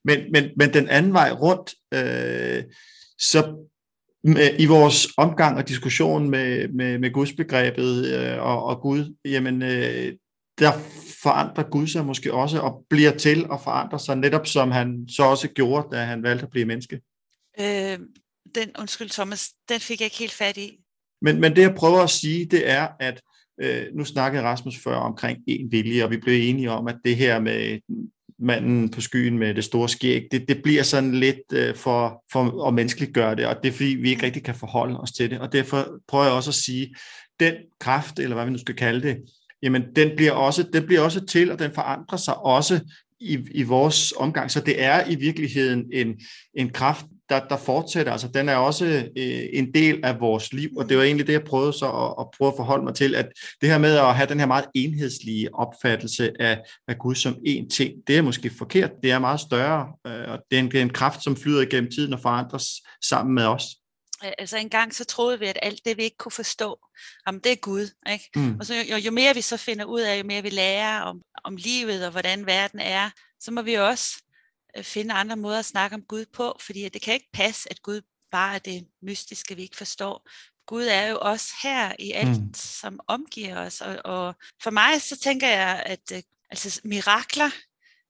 [0.04, 2.64] men, men, men den anden vej rundt, øh,
[3.20, 3.68] så
[4.24, 9.62] med, i vores omgang og diskussion med, med, med gudsbegrebet øh, og, og Gud, jamen
[9.62, 10.14] øh,
[10.60, 10.72] der
[11.24, 15.24] forandrer Gud sig måske også og bliver til at forandre sig, netop som han så
[15.24, 17.02] også gjorde, da han valgte at blive menneske.
[17.60, 18.00] Øh,
[18.56, 20.80] den, undskyld Thomas, den fik jeg ikke helt fat i.
[21.22, 23.22] Men, men det jeg prøver at sige, det er, at
[23.62, 27.16] øh, nu snakkede Rasmus før omkring en vilje, og vi blev enige om, at det
[27.16, 27.80] her med
[28.40, 32.68] manden på skyen med det store skæg, det, det bliver sådan lidt øh, for, for
[32.68, 35.40] at menneskeliggøre det, og det er fordi, vi ikke rigtig kan forholde os til det,
[35.40, 36.96] og derfor prøver jeg også at sige,
[37.40, 39.18] den kraft, eller hvad vi nu skal kalde det,
[39.62, 42.80] jamen den bliver også, den bliver også til, og den forandrer sig også
[43.20, 44.52] i, i vores omgang.
[44.52, 46.20] Så det er i virkeligheden en,
[46.54, 48.12] en kraft, der, der fortsætter.
[48.12, 48.86] Altså, den er også
[49.18, 52.16] øh, en del af vores liv, og det var egentlig det, jeg prøvede så at,
[52.20, 53.28] at prøve at forholde mig til, at
[53.62, 57.68] det her med at have den her meget enhedslige opfattelse af, af Gud som én
[57.70, 58.92] ting, det er måske forkert.
[59.04, 61.62] Det er meget større, øh, og det er, en, det er en kraft, som flyder
[61.62, 62.66] igennem tiden og forandres
[63.02, 63.64] sammen med os.
[64.38, 66.80] Altså engang så troede vi, at alt det, vi ikke kunne forstå,
[67.26, 67.90] om det er Gud.
[68.12, 68.30] Ikke?
[68.36, 68.56] Mm.
[68.60, 71.22] Og så jo, jo mere vi så finder ud af, jo mere vi lærer om,
[71.44, 73.10] om livet og hvordan verden er,
[73.40, 74.24] så må vi også
[74.86, 78.02] finde andre måder at snakke om Gud på, fordi det kan ikke passe, at Gud
[78.32, 80.30] bare er det mystiske, vi ikke forstår.
[80.68, 82.54] Gud er jo også her i alt, mm.
[82.54, 83.82] som omgiver os.
[83.82, 87.50] Og, og for mig så tænker jeg, at øh, altså, mirakler,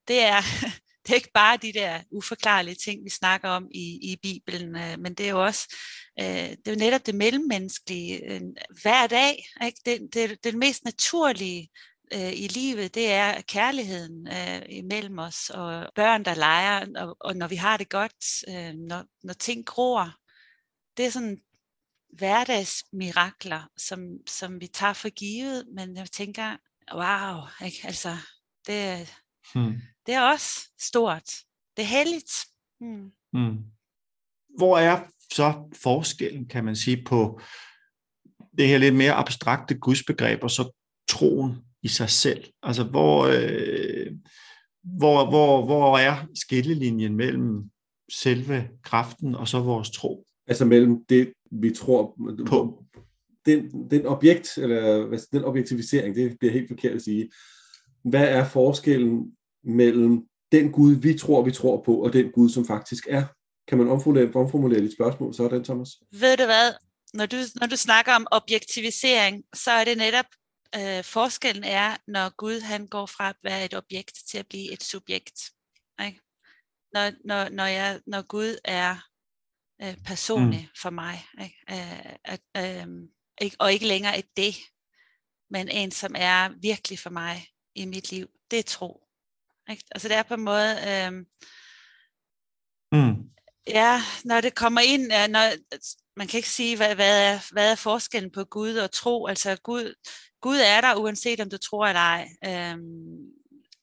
[0.08, 0.42] det er,
[1.04, 5.00] det er ikke bare de der uforklarlige ting, vi snakker om i, i Bibelen, øh,
[5.00, 5.76] men det er jo også
[6.20, 8.42] øh, det er jo netop det mellemmenneskelige øh,
[8.82, 9.48] hver dag.
[9.66, 9.80] Ikke?
[9.86, 11.70] Det, det, det er det mest naturlige
[12.14, 17.36] øh, i livet, det er kærligheden øh, imellem os, og børn, der leger, og, og
[17.36, 20.12] når vi har det godt, øh, når, når ting gror.
[20.98, 21.42] Det er sådan
[22.10, 26.58] hverdagsmirakler, som, som vi tager for givet, men jeg tænker,
[26.94, 27.78] wow, ikke?
[27.84, 28.18] altså,
[28.68, 29.08] det,
[29.54, 29.82] hmm.
[30.06, 31.32] det er også stort.
[31.78, 32.32] Det er heldigt.
[32.80, 33.12] Hmm.
[33.34, 33.58] Hmm.
[34.58, 37.42] Hvor er så forskellen, kan man sige, på
[38.58, 40.72] det her lidt mere abstrakte gudsbegreb og så
[41.10, 42.44] troen i sig selv?
[42.64, 44.12] Altså, hvor, øh,
[44.84, 47.64] hvor, hvor, hvor er skillelinjen mellem
[48.12, 50.26] selve kraften og så vores tro?
[50.48, 52.84] Altså mellem det, vi tror på.
[53.46, 57.30] Den, den objekt, eller den objektivisering, det bliver helt forkert at sige.
[58.04, 59.32] Hvad er forskellen
[59.64, 63.24] mellem den Gud, vi tror, vi tror på, og den Gud, som faktisk er?
[63.68, 65.90] Kan man omformulere, omformulere dit spørgsmål så den, Thomas?
[66.12, 66.74] Ved du hvad?
[67.14, 70.26] Når du, når du snakker om objektivisering, så er det netop
[70.76, 74.72] øh, forskellen er, når Gud han går fra at være et objekt til at blive
[74.72, 75.52] et subjekt.
[76.06, 76.22] Ikke?
[76.94, 78.96] Når, når, når, jeg, når Gud er
[79.82, 80.76] øh, personlig mm.
[80.82, 81.58] for mig, ikke?
[81.70, 82.88] Øh, at, øh,
[83.42, 84.56] ikke, og ikke længere et det,
[85.50, 89.04] men en, som er virkelig for mig i mit liv, det er tro.
[89.70, 89.84] Ikke?
[89.92, 91.12] Altså det er på en måde, øh,
[92.92, 93.30] mm.
[93.68, 95.52] ja, når det kommer ind, når,
[96.18, 99.56] man kan ikke sige, hvad, hvad, er, hvad er forskellen på Gud og tro, altså
[99.56, 99.94] Gud,
[100.48, 103.18] Gud er der, uanset om du tror eller ej, øhm,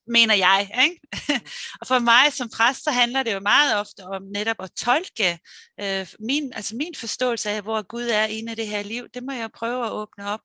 [0.07, 0.70] mener jeg.
[0.85, 1.00] Ikke?
[1.81, 5.38] og for mig som præst, så handler det jo meget ofte om netop at tolke
[5.81, 9.09] øh, min, altså min forståelse af, hvor Gud er inde i det her liv.
[9.14, 10.40] Det må jeg prøve at åbne op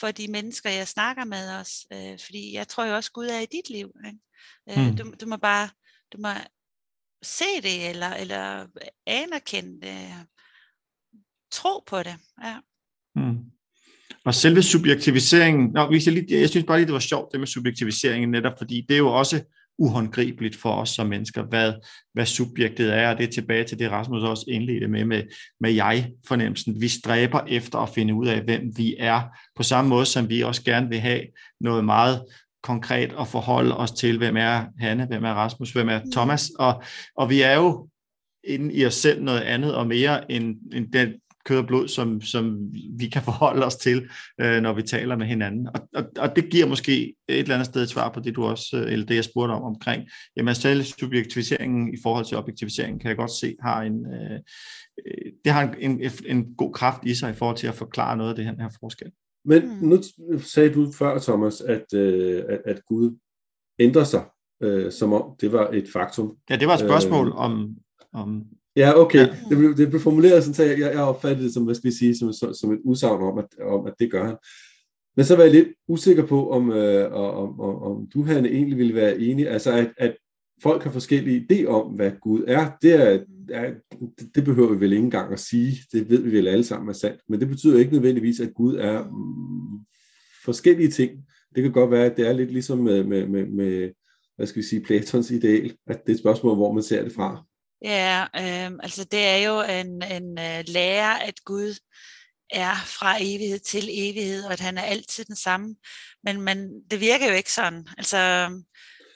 [0.00, 1.86] for de mennesker, jeg snakker med os.
[1.92, 3.90] Øh, fordi jeg tror jo også, Gud er i dit liv.
[4.06, 4.18] Ikke?
[4.70, 4.96] Øh, hmm.
[4.96, 5.68] du, du må bare
[6.12, 6.28] du må
[7.22, 8.66] se det, eller, eller
[9.06, 10.26] anerkende det,
[11.50, 12.16] tro på det.
[12.42, 12.60] Ja.
[13.14, 13.59] Hmm.
[14.24, 17.46] Og selve subjektiviseringen, nå, jeg, lige, jeg synes bare lige, det var sjovt, det med
[17.46, 19.40] subjektiviseringen, netop fordi det er jo også
[19.78, 21.72] uhåndgribeligt for os som mennesker, hvad,
[22.14, 25.22] hvad subjektet er, og det er tilbage til det, Rasmus også indledte med, med,
[25.60, 26.80] med jeg-fornemmelsen.
[26.80, 29.22] Vi stræber efter at finde ud af, hvem vi er,
[29.56, 31.22] på samme måde som vi også gerne vil have
[31.60, 32.22] noget meget
[32.62, 36.82] konkret at forholde os til, hvem er Hanne, hvem er Rasmus, hvem er Thomas, og,
[37.16, 37.88] og vi er jo
[38.44, 41.12] inde i os selv noget andet og mere end, end den,
[41.44, 44.08] kød og blod, som, som vi kan forholde os til,
[44.40, 45.68] øh, når vi taler med hinanden.
[45.74, 48.44] Og, og, og det giver måske et eller andet sted et svar på det, du
[48.44, 50.08] også, øh, eller det jeg spurgte om omkring.
[50.36, 54.40] Jamen selv subjektiviseringen i forhold til objektiviseringen, kan jeg godt se, har en, øh,
[55.44, 58.30] det har en, en, en god kraft i sig i forhold til at forklare noget
[58.30, 59.10] af det her, den her forskel.
[59.44, 59.88] Men mm.
[59.88, 60.02] nu
[60.38, 63.18] sagde du før, Thomas, at, øh, at, at Gud
[63.78, 64.24] ændrer sig,
[64.62, 66.36] øh, som om det var et faktum.
[66.50, 67.76] Ja, det var et spørgsmål øh, om,
[68.12, 68.42] om
[68.80, 69.18] Ja, okay.
[69.18, 69.36] Ja.
[69.48, 71.96] Det, blev, det blev formuleret sådan, så jeg, jeg opfattede det som, hvad skal vi
[71.96, 74.36] sige, som, som, som et udsagn om at, om, at det gør han.
[75.16, 78.78] Men så var jeg lidt usikker på, om, øh, om, om, om du, Hanne, egentlig
[78.78, 80.16] ville være enig, altså at, at
[80.62, 82.70] folk har forskellige idéer om, hvad Gud er.
[82.82, 83.18] Det, er,
[83.50, 83.72] er,
[84.34, 85.76] det behøver vi vel ikke engang at sige.
[85.92, 87.20] Det ved vi vel alle sammen er sandt.
[87.28, 89.84] Men det betyder ikke nødvendigvis, at Gud er mm,
[90.44, 91.10] forskellige ting.
[91.54, 93.90] Det kan godt være, at det er lidt ligesom med, med, med, med
[94.36, 97.12] hvad skal vi sige, Platons ideal, at det er et spørgsmål, hvor man ser det
[97.12, 97.44] fra.
[97.82, 101.74] Ja, øh, altså det er jo en, en øh, lære, at Gud
[102.50, 105.76] er fra evighed til evighed, og at han er altid den samme.
[106.24, 107.88] Men, men det virker jo ikke sådan.
[107.98, 108.50] Altså,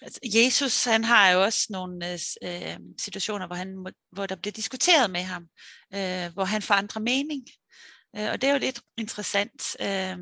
[0.03, 4.53] altså Jesus, han har jo også nogle øh, øh situationer, hvor, han, hvor der bliver
[4.53, 5.43] diskuteret med ham,
[5.95, 7.43] øh, hvor han forandrer mening.
[8.17, 9.77] Øh, og det er jo lidt interessant.
[9.81, 10.19] Øh,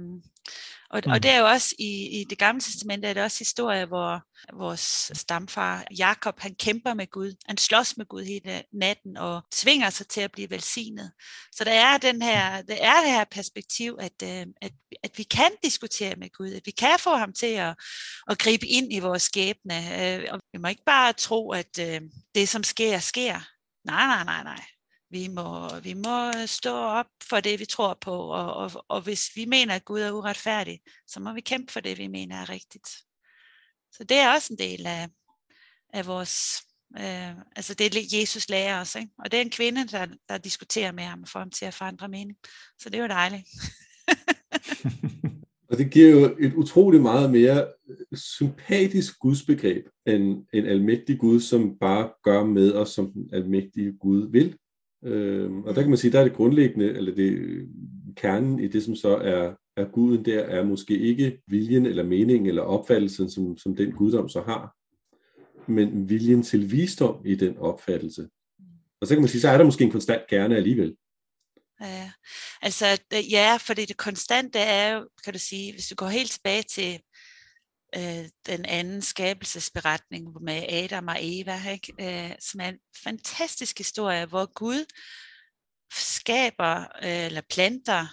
[0.92, 1.12] og, mm.
[1.12, 4.22] og det er jo også i, i det gamle testamente, er det også historie, hvor
[4.52, 7.35] vores stamfar Jakob, han kæmper med Gud.
[7.48, 11.12] Han slås med Gud hele natten og tvinger sig til at blive velsignet.
[11.52, 15.22] Så der er, den her, der er det her perspektiv, at, øh, at, at vi
[15.22, 17.74] kan diskutere med Gud, at vi kan få ham til at,
[18.31, 19.74] at gribe ind i vores skæbne.
[19.74, 22.00] Øh, og vi må ikke bare tro, at øh,
[22.35, 23.40] det, som sker, sker.
[23.85, 24.64] Nej, nej, nej, nej.
[25.12, 29.01] Vi må, vi må øh, stå op for det, vi tror på, og, og, og
[29.01, 32.37] hvis vi mener, at Gud er uretfærdig, så må vi kæmpe for det, vi mener
[32.37, 32.88] er rigtigt.
[33.92, 35.09] Så det er også en del af,
[35.92, 36.62] af vores,
[36.98, 39.11] øh, altså det er Jesus lærer os, ikke?
[39.18, 42.09] og det er en kvinde, der, der diskuterer med ham, for ham til at forandre
[42.09, 42.38] mening.
[42.79, 43.48] Så det er jo dejligt.
[45.70, 51.40] og det giver jo et utroligt meget mere øh, sympatisk gudsbegreb end en almægtig Gud,
[51.40, 54.57] som bare gør med os, som den almægtige Gud vil.
[55.04, 57.68] Øh, og der kan man sige, der er det grundlæggende, eller det øh,
[58.16, 62.46] kernen i det, som så er, er guden der, er måske ikke viljen eller meningen
[62.46, 64.76] eller opfattelsen, som, som den guddom så har,
[65.72, 68.28] men viljen til visdom i den opfattelse.
[69.00, 70.96] Og så kan man sige, så er der måske en konstant kerne alligevel.
[71.80, 72.10] Ja,
[72.62, 72.98] altså
[73.30, 77.00] ja, fordi det konstante er jo, kan du sige, hvis du går helt tilbage til
[77.96, 81.92] øh, den anden skabelsesberetning med Adam og Eva, ikke?
[82.00, 84.85] Øh, som er en fantastisk historie, hvor Gud
[85.94, 88.07] skaber øh, eller planter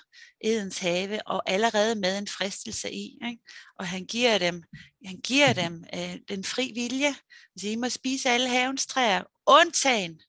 [0.44, 3.18] Edens have og allerede med en fristelse i.
[3.28, 3.44] Ikke?
[3.80, 4.64] Og han giver dem,
[5.06, 7.16] han giver dem øh, den fri vilje.
[7.58, 10.22] Så I må spise alle havens træer, undtagen,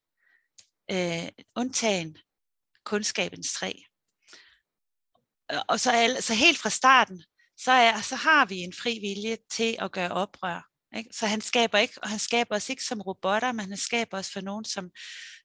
[0.91, 2.19] øh, undtagen
[2.85, 3.73] kundskabens træ.
[5.69, 7.25] Og så, alle, så helt fra starten,
[7.64, 10.66] så, er, så har vi en fri vilje til at gøre oprør.
[10.96, 11.11] Ikke?
[11.12, 14.31] Så han skaber ikke, og han skaber os ikke som robotter, men han skaber os
[14.31, 14.90] for nogen, som,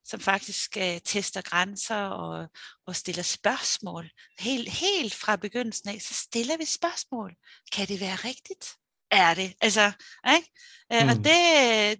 [0.03, 2.47] som faktisk uh, tester grænser og,
[2.87, 4.09] og stiller spørgsmål.
[4.39, 7.35] Helt, helt fra begyndelsen af, så stiller vi spørgsmål.
[7.71, 8.75] Kan det være rigtigt?
[9.11, 9.53] Er det?
[9.61, 9.91] Altså,
[10.35, 10.51] ikke?
[10.93, 11.09] Uh, mm.
[11.09, 11.99] Og det,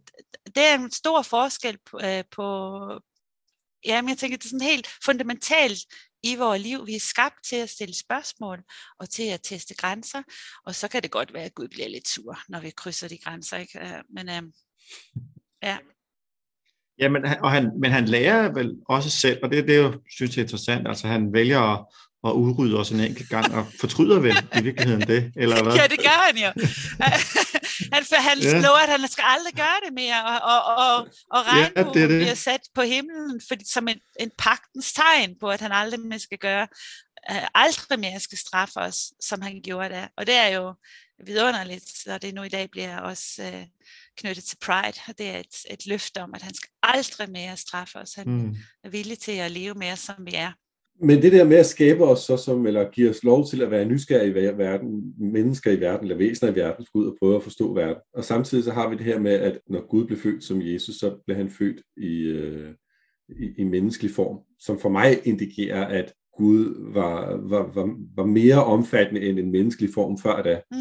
[0.56, 2.46] det er en stor forskel på, uh, på
[3.86, 5.80] jamen jeg tænker, det er sådan helt fundamentalt
[6.26, 6.88] i vores liv.
[6.88, 8.64] Vi er skabt til at stille spørgsmål
[9.00, 10.24] og til at teste grænser,
[10.66, 13.18] og så kan det godt være, at Gud bliver lidt sur, når vi krydser de
[13.18, 13.58] grænser.
[13.58, 13.80] Ikke?
[13.80, 14.44] Øh, men øh,
[15.64, 15.78] ja.
[17.00, 19.82] Ja, men han, og han, men han lærer vel også selv, og det, det er
[19.82, 21.86] jo, synes jeg er interessant, altså han vælger at,
[22.26, 25.74] og udrydde os en enkelt gang, og fortryder vel i virkeligheden det, eller hvad?
[25.74, 26.50] Ja, det gør han jo.
[27.94, 28.62] han han ja.
[28.62, 30.96] lover, at han skal aldrig gøre det mere, og, og, og,
[31.32, 32.20] og regnbuen ja, det det.
[32.20, 36.20] bliver sat på himlen for, som en, en pagtens tegn på, at han aldrig mere
[36.20, 36.68] skal gøre,
[37.32, 40.08] uh, aldrig mere skal straffe os, som han gjorde det.
[40.18, 40.74] Og det er jo
[41.26, 43.64] vidunderligt, og det nu i dag bliver også uh,
[44.18, 47.58] knyttet til Pride, og det er et, et løfte om, at han skal aldrig mere
[47.58, 48.14] straffe os.
[48.14, 48.56] Han mm.
[48.84, 50.52] er villig til at leve mere, som vi er.
[51.02, 53.72] Men det der med at skabe os så som, eller give os lov til at
[53.72, 57.36] være nysgerrige i verden, mennesker i verden, eller væsener i verden, skulle ud og prøve
[57.36, 58.02] at forstå verden.
[58.14, 60.96] Og samtidig så har vi det her med, at når Gud blev født som Jesus,
[60.96, 62.74] så blev han født i, øh,
[63.30, 68.64] i, i menneskelig form, som for mig indikerer, at Gud var, var, var, var mere
[68.64, 70.62] omfattende end en menneskelig form før da.
[70.72, 70.78] Mm.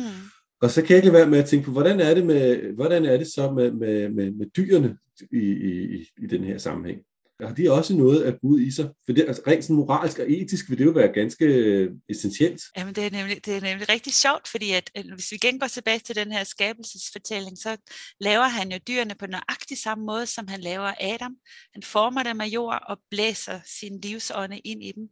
[0.61, 2.73] Og så kan jeg ikke lade være med at tænke på, hvordan er det, med,
[2.75, 4.97] hvordan er det så med, med, med, med dyrene
[5.33, 7.01] i, i, i den her sammenhæng?
[7.41, 8.91] Har de også noget af Gud i sig?
[9.05, 12.63] For det, altså, rent sådan moralsk og etisk vil det jo være ganske øh, essentielt.
[12.77, 15.59] Jamen, det er, nemlig, det er nemlig rigtig sjovt, fordi at, at hvis vi igen
[15.59, 17.77] går tilbage til den her skabelsesfortælling, så
[18.21, 21.37] laver han jo dyrene på nøjagtig samme måde, som han laver Adam.
[21.73, 25.09] Han former dem af jord og blæser sin livsånde ind i dem.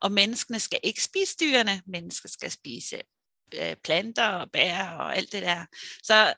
[0.00, 2.96] Og menneskene skal ikke spise dyrene, mennesker skal spise
[3.54, 5.64] øh, planter og bær og alt det der.
[6.02, 6.34] Så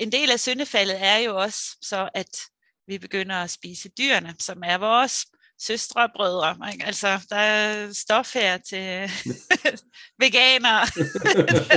[0.00, 2.40] en del af syndefaldet er jo også så, at
[2.86, 5.26] vi begynder at spise dyrene, som er vores
[5.60, 6.72] søstre og brødre.
[6.72, 6.86] Ikke?
[6.86, 9.10] Altså, der er stof her til
[10.22, 10.86] veganere.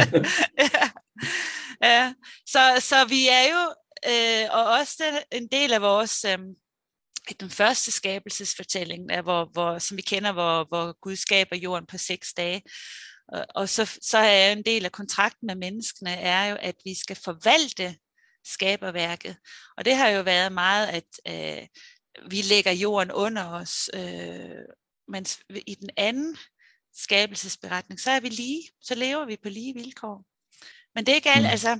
[0.63, 0.89] ja.
[1.81, 2.13] ja.
[2.45, 3.73] Så, så vi er jo,
[4.11, 6.37] øh, og også en del af vores øh,
[7.39, 11.97] den første skabelsesfortælling, der, hvor, hvor, som vi kender, hvor, hvor Gud skaber jorden på
[11.97, 12.61] seks dage.
[13.27, 16.93] Og, og så, så er en del af kontrakten med menneskene, er jo, at vi
[16.93, 17.95] skal forvalte
[18.45, 19.37] skaberværket.
[19.77, 21.67] Og det har jo været meget, at øh,
[22.29, 24.65] vi lægger jorden under os, øh,
[25.07, 26.37] mens i den anden
[26.93, 30.25] skabelsesberetning, så er vi lige, så lever vi på lige vilkår.
[30.95, 31.49] Men det er ikke alt, mm.
[31.49, 31.79] altså,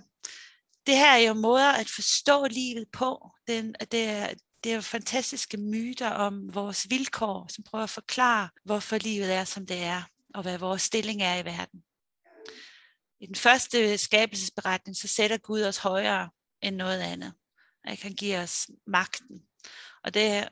[0.87, 3.29] det her er jo måder at forstå livet på.
[3.47, 8.97] Det, det, er, det er fantastiske myter om vores vilkår, som prøver at forklare, hvorfor
[8.97, 10.01] livet er, som det er,
[10.33, 11.83] og hvad vores stilling er i verden.
[13.19, 16.29] I den første skabelsesberetning, så sætter Gud os højere
[16.65, 17.33] end noget andet.
[17.85, 19.41] Han kan give os magten.
[20.03, 20.43] Og det er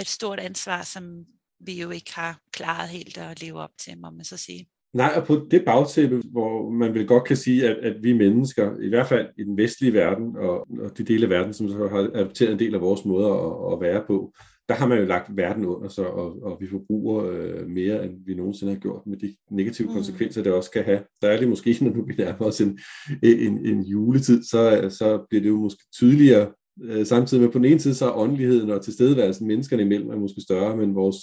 [0.00, 1.24] et stort ansvar, som
[1.60, 4.68] vi jo ikke har klaret helt at leve op til, må man så sige.
[4.94, 8.80] Nej, og på det bagtæppe, hvor man vel godt kan sige, at, at vi mennesker,
[8.80, 11.88] i hvert fald i den vestlige verden, og, og de dele af verden, som så
[11.88, 14.32] har adopteret en del af vores måder at, at være på,
[14.68, 18.26] der har man jo lagt verden under sig, og, og vi forbruger øh, mere, end
[18.26, 19.94] vi nogensinde har gjort, med de negative mm.
[19.94, 21.00] konsekvenser, det også kan have.
[21.22, 22.78] Der er det måske, når nu vi nærmer os en,
[23.22, 26.52] en, en juletid, så, så bliver det jo måske tydeligere,
[26.82, 30.16] øh, samtidig med på den ene side, så er åndeligheden og tilstedeværelsen menneskerne imellem er
[30.16, 31.16] måske større, men vores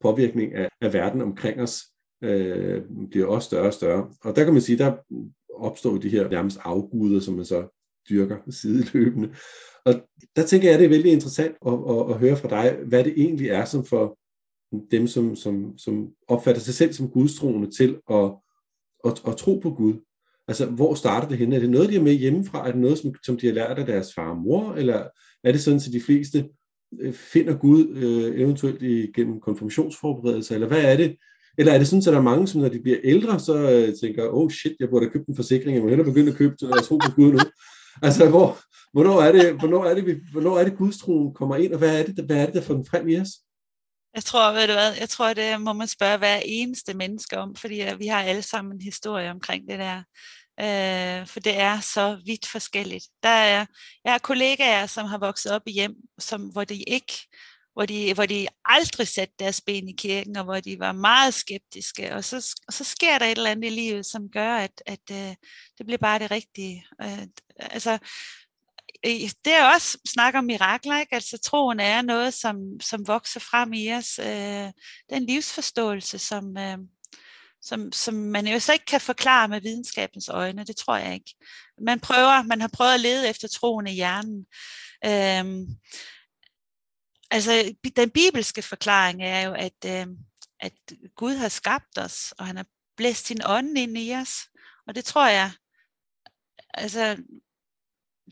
[0.00, 1.82] påvirkning af, af verden omkring os
[2.24, 4.08] øh, bliver også større og større.
[4.24, 4.92] Og der kan man sige, der
[5.54, 7.76] opstår de her nærmest afguder, som man så
[8.10, 9.28] dyrker sideløbende.
[9.84, 9.94] Og
[10.36, 13.04] der tænker jeg, at det er vældig interessant at, at, at høre fra dig, hvad
[13.04, 14.18] det egentlig er, som for
[14.90, 18.32] dem, som, som, som opfatter sig selv som gudstroende til at,
[19.04, 19.94] at, at tro på Gud.
[20.48, 21.56] Altså, hvor starter det henne?
[21.56, 22.68] Er det noget, de har med hjemmefra?
[22.68, 24.74] Er det noget, som, som de har lært af deres far og mor?
[24.74, 25.08] Eller
[25.44, 26.48] er det sådan, at de fleste
[27.00, 30.54] øh, finder Gud øh, eventuelt igennem konfirmationsforberedelse?
[30.54, 31.16] Eller hvad er det,
[31.58, 33.94] eller er det sådan, at der er mange, som når de bliver ældre, så øh,
[34.02, 36.54] tænker, oh shit, jeg burde have købt en forsikring, jeg må hellere begynde at købe,
[36.58, 37.38] så tro på Gud nu.
[38.02, 38.58] Altså, hvor,
[38.92, 42.00] hvornår, er det, hvornår, er det, vi, hvornår er det, gudstroen kommer ind, og hvad
[42.00, 43.28] er det, hvad er det der får den frem i os?
[44.14, 47.54] Jeg tror, ved du hvad, jeg tror, det må man spørge hver eneste menneske om,
[47.54, 50.02] fordi vi har alle sammen en historie omkring det der.
[50.60, 53.04] Øh, for det er så vidt forskelligt.
[53.22, 53.66] Der er,
[54.04, 57.28] jeg har kollegaer, som har vokset op i hjem, som, hvor de ikke
[57.76, 61.34] hvor de, hvor de aldrig satte deres ben i kirken, og hvor de var meget
[61.34, 62.14] skeptiske.
[62.14, 65.10] Og så, og så sker der et eller andet i livet, som gør, at, at
[65.10, 65.34] øh,
[65.78, 66.86] det bliver bare det rigtige.
[67.02, 67.26] Øh,
[67.58, 67.98] altså,
[69.44, 71.14] det er også snak om mirakler, ikke?
[71.14, 74.18] Altså troen er noget, som, som vokser frem i os.
[74.18, 74.72] Øh,
[75.10, 76.56] Den livsforståelse, som,
[77.62, 81.34] som, som man jo så ikke kan forklare med videnskabens øjne, det tror jeg ikke.
[81.80, 84.46] Man prøver, man har prøvet at lede efter troen i hjernen.
[85.04, 85.68] Øh,
[87.30, 90.06] altså den bibelske forklaring er jo, at, øh,
[90.60, 90.72] at
[91.16, 94.48] Gud har skabt os, og han har blæst sin ånd ind i os.
[94.86, 95.52] Og det tror jeg,
[96.74, 97.16] altså,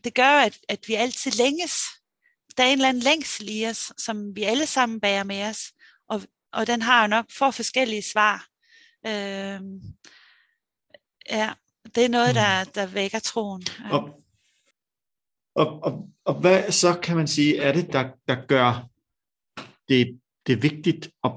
[0.03, 1.81] det gør, at, at vi altid længes.
[2.57, 5.73] Der er en eller anden længsel i os, som vi alle sammen bærer med os,
[6.09, 8.47] og, og den har jo nok for forskellige svar.
[9.05, 9.61] Øh,
[11.29, 11.53] ja,
[11.95, 12.33] det er noget, mm.
[12.33, 13.63] der, der vækker troen.
[13.91, 14.24] Og,
[15.55, 18.89] og, og, og hvad så kan man sige, er det, der, der gør
[19.89, 21.31] det, det er vigtigt at,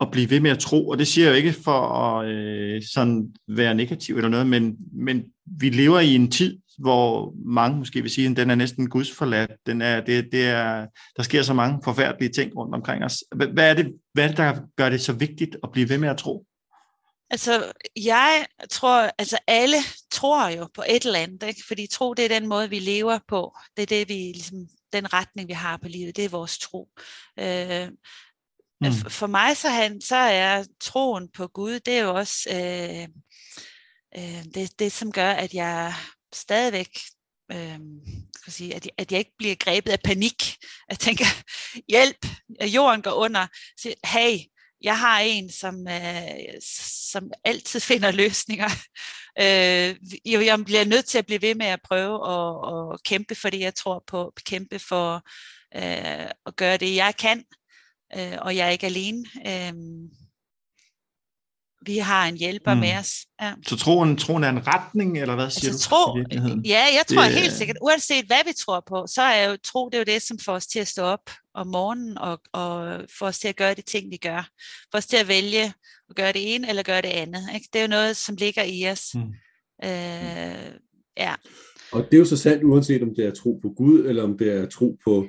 [0.00, 2.82] at blive ved med at tro, og det siger jeg jo ikke for at øh,
[2.94, 8.02] sådan være negativ eller noget, men, men vi lever i en tid, hvor mange måske
[8.02, 9.50] vil sige, at den er næsten gudsforladt.
[9.66, 13.24] Den er, det, det er, der sker så mange forfærdelige ting rundt omkring os.
[13.36, 16.08] Hvad er, det, hvad er det, der gør det så vigtigt at blive ved med
[16.08, 16.46] at tro?
[17.34, 19.76] Altså, jeg tror, altså alle
[20.10, 21.62] tror jo på et eller andet, ikke?
[21.68, 23.56] fordi tro, det er den måde, vi lever på.
[23.76, 26.88] Det er det, vi, ligesom, den retning, vi har på livet, det er vores tro.
[27.38, 27.88] Øh,
[28.80, 28.92] mm.
[29.10, 33.08] For mig så, han, så er troen på Gud, det er jo også øh,
[34.16, 35.94] øh, det, det, som gør, at jeg
[36.34, 36.98] stadigvæk
[37.52, 37.78] øh,
[38.34, 40.56] skal sige, at, jeg, at jeg ikke bliver grebet af panik.
[40.88, 41.24] Jeg tænker,
[41.88, 42.26] hjælp,
[42.74, 43.46] jorden går under.
[43.76, 44.38] Så, hey,
[44.84, 46.60] jeg har en, som, øh,
[47.12, 48.68] som altid finder løsninger.
[49.38, 53.50] Øh, jeg bliver nødt til at blive ved med at prøve at, at kæmpe for
[53.50, 54.32] det, jeg tror på.
[54.46, 55.14] Kæmpe for
[55.76, 57.44] øh, at gøre det, jeg kan.
[58.16, 59.24] Øh, og jeg er ikke alene.
[59.46, 59.72] Øh,
[61.86, 62.80] vi har en hjælper mm.
[62.80, 63.12] med os.
[63.42, 63.52] Ja.
[63.66, 65.94] Så troen, troen er en retning, eller hvad siger altså, du?
[65.94, 66.18] Tro,
[66.64, 69.88] ja, jeg tror det, helt sikkert, uanset hvad vi tror på, så er jo tro
[69.88, 73.00] det er jo det, som får os til at stå op om morgenen, og, og
[73.18, 74.48] får os til at gøre de ting, vi gør.
[74.92, 75.64] Får os til at vælge
[76.10, 77.42] at gøre det ene, eller gøre det andet.
[77.54, 77.68] Ikke?
[77.72, 79.14] Det er jo noget, som ligger i os.
[79.14, 79.20] Mm.
[79.84, 80.72] Øh,
[81.16, 81.34] ja.
[81.92, 84.38] Og det er jo så sandt, uanset om det er tro på Gud, eller om
[84.38, 85.26] det er tro på,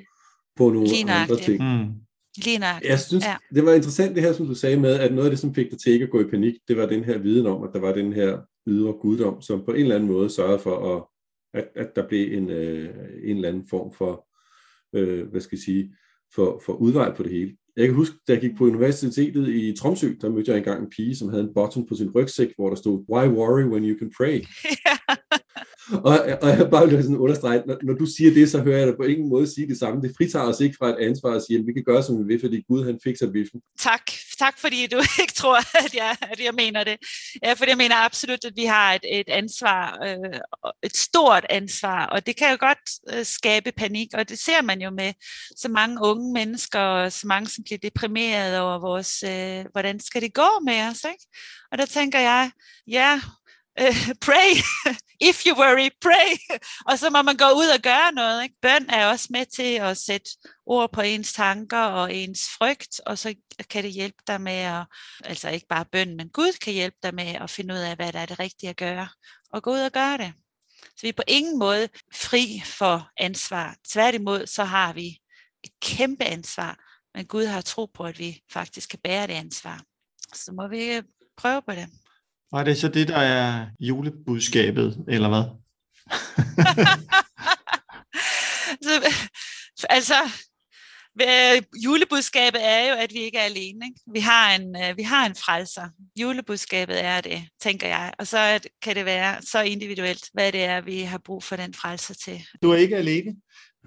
[0.56, 1.62] på nogle Lige andre ting.
[1.62, 2.05] Mm.
[2.44, 2.84] Lige nok.
[2.84, 3.36] Jeg synes, ja.
[3.54, 5.70] det var interessant det her, som du sagde med, at noget af det, som fik
[5.70, 7.80] dig til ikke at gå i panik, det var den her viden om, at der
[7.80, 11.04] var den her ydre guddom, som på en eller anden måde sørgede for, at,
[11.60, 14.26] at, at der blev en, øh, en eller anden form for,
[14.94, 15.94] øh, hvad skal jeg sige,
[16.34, 17.56] for, for udvej på det hele.
[17.76, 20.90] Jeg kan huske, da jeg gik på universitetet i Tromsø, der mødte jeg engang en
[20.90, 23.98] pige, som havde en button på sin rygsæk, hvor der stod, Why worry when you
[23.98, 24.40] can pray?
[25.92, 28.86] og, og jeg bare vil sådan understrege, når, når du siger det, så hører jeg
[28.86, 30.02] dig på ingen måde sige det samme.
[30.02, 32.24] Det fritager os ikke fra et ansvar at sige, at vi kan gøre, som vi
[32.24, 33.60] vil, fordi Gud han fikser biffen.
[33.78, 34.02] Tak.
[34.38, 36.96] Tak, fordi du ikke tror, at jeg, at jeg mener det.
[37.42, 40.40] Ja, fordi jeg mener absolut, at vi har et, et ansvar, øh,
[40.82, 42.78] et stort ansvar, og det kan jo godt
[43.12, 45.12] øh, skabe panik, og det ser man jo med
[45.56, 50.22] så mange unge mennesker, og så mange, som bliver deprimeret over vores, øh, hvordan skal
[50.22, 51.26] det gå med os, ikke?
[51.72, 52.50] Og der tænker jeg,
[52.86, 53.20] ja,
[53.80, 54.50] Øh, pray,
[55.30, 56.58] if you worry, pray.
[56.90, 58.42] og så må man gå ud og gøre noget.
[58.42, 58.54] Ikke?
[58.62, 60.30] Bøn er også med til at sætte
[60.66, 63.34] ord på ens tanker og ens frygt, og så
[63.70, 64.84] kan det hjælpe dig med at,
[65.24, 68.12] altså ikke bare bøn, men Gud kan hjælpe dig med at finde ud af, hvad
[68.12, 69.08] der er det rigtige at gøre,
[69.52, 70.32] og gå ud og gøre det.
[70.80, 73.76] Så vi er på ingen måde fri for ansvar.
[73.88, 75.18] Tværtimod så har vi
[75.64, 76.78] et kæmpe ansvar,
[77.14, 79.82] men Gud har tro på, at vi faktisk kan bære det ansvar.
[80.34, 81.02] Så må vi
[81.36, 81.88] prøve på det.
[82.52, 85.44] Og er det så det, der er julebudskabet, eller hvad?
[89.76, 90.14] så, altså,
[91.84, 93.86] julebudskabet er jo, at vi ikke er alene.
[93.86, 94.00] Ikke?
[94.12, 95.88] Vi, har en, øh, vi har en frelser.
[96.20, 98.12] Julebudskabet er det, tænker jeg.
[98.18, 101.74] Og så kan det være så individuelt, hvad det er, vi har brug for den
[101.74, 102.42] frelser til.
[102.62, 103.36] Du er ikke alene.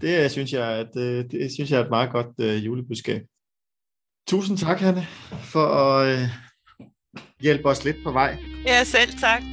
[0.01, 3.21] Det synes jeg, at, øh, det synes jeg er et meget godt uh, julebudskab.
[4.27, 5.07] Tusind tak, Hanne,
[5.43, 6.29] for at uh,
[7.41, 8.37] hjælpe os lidt på vej.
[8.65, 9.43] Ja, selv tak.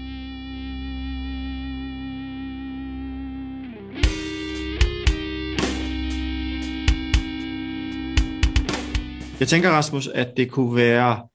[9.41, 11.29] Jeg tænker, Rasmus, at det kunne være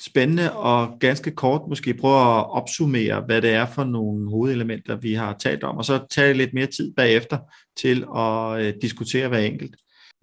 [0.00, 5.14] spændende og ganske kort måske prøve at opsummere, hvad det er for nogle hovedelementer, vi
[5.14, 7.38] har talt om, og så tage lidt mere tid bagefter
[7.76, 9.76] til at øh, diskutere hver enkelt.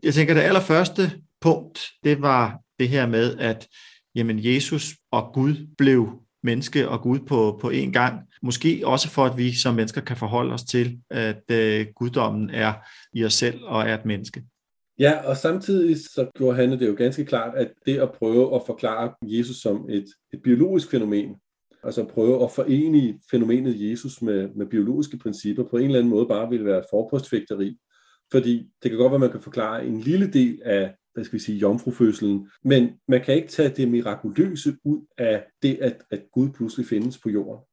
[0.03, 3.67] Jeg tænker, det allerførste punkt, det var det her med, at
[4.15, 8.19] jamen, Jesus og Gud blev menneske og Gud på, på én gang.
[8.41, 12.73] Måske også for, at vi som mennesker kan forholde os til, at øh, guddommen er
[13.13, 14.43] i os selv og er et menneske.
[14.99, 18.61] Ja, og samtidig så gjorde han det jo ganske klart, at det at prøve at
[18.65, 21.35] forklare Jesus som et, et biologisk fænomen,
[21.83, 26.25] altså prøve at forene fænomenet Jesus med, med biologiske principper, på en eller anden måde
[26.25, 27.77] bare ville være forpostfægteri.
[28.31, 31.39] Fordi det kan godt være, at man kan forklare en lille del af, hvad skal
[31.39, 36.21] vi sige, jomfrufødselen, men man kan ikke tage det mirakuløse ud af det, at, at
[36.33, 37.65] Gud pludselig findes på jorden.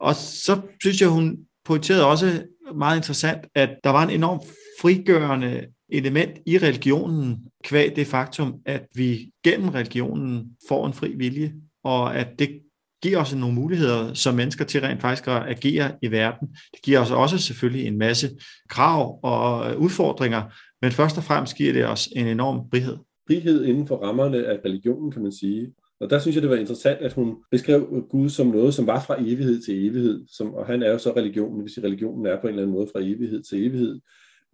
[0.00, 4.40] Og så synes jeg, hun pointerede også meget interessant, at der var en enorm
[4.80, 11.54] frigørende element i religionen, kvæg det faktum, at vi gennem religionen får en fri vilje,
[11.84, 12.60] og at det
[13.02, 16.48] giver os nogle muligheder som mennesker til rent faktisk at agere i verden.
[16.48, 18.30] Det giver os også selvfølgelig en masse
[18.68, 20.42] krav og udfordringer,
[20.82, 22.96] men først og fremmest giver det os en enorm frihed.
[23.28, 25.72] Frihed inden for rammerne af religionen, kan man sige.
[26.00, 29.00] Og der synes jeg, det var interessant, at hun beskrev Gud som noget, som var
[29.00, 30.24] fra evighed til evighed.
[30.36, 32.88] Som, og han er jo så religionen, hvis religionen er på en eller anden måde
[32.92, 34.00] fra evighed til evighed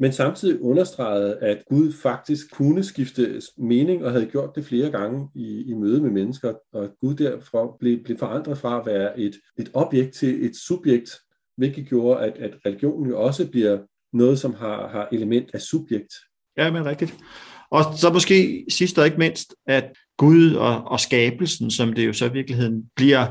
[0.03, 5.29] men samtidig understregede, at Gud faktisk kunne skifte mening og havde gjort det flere gange
[5.35, 9.21] i, i møde med mennesker, og at Gud derfor blev, blev forandret fra at være
[9.21, 11.11] et, et objekt til et subjekt,
[11.57, 13.79] hvilket gjorde, at, at religionen jo også bliver
[14.13, 16.15] noget, som har, har element af subjekt.
[16.57, 17.15] Ja, men rigtigt.
[17.71, 22.13] Og så måske sidst og ikke mindst, at Gud og, og skabelsen, som det jo
[22.13, 23.27] så i virkeligheden bliver,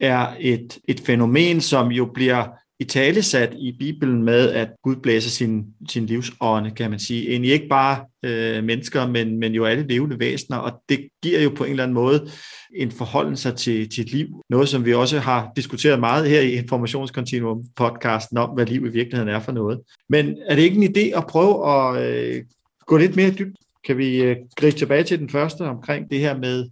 [0.00, 2.46] er et, et fænomen, som jo bliver
[2.84, 7.30] i talesat i Bibelen med, at Gud blæser sin, sin livsånde, kan man sige.
[7.30, 11.50] Egentlig ikke bare øh, mennesker, men, men jo alle levende væsener, og det giver jo
[11.56, 12.30] på en eller anden måde
[12.74, 14.26] en forholdelse til, til et liv.
[14.50, 18.90] Noget, som vi også har diskuteret meget her i Informationskontinuum podcasten om, hvad liv i
[18.90, 19.80] virkeligheden er for noget.
[20.08, 22.44] Men er det ikke en idé at prøve at øh,
[22.86, 23.56] gå lidt mere dybt?
[23.86, 26.68] Kan vi øh, gribe tilbage til den første omkring det her med,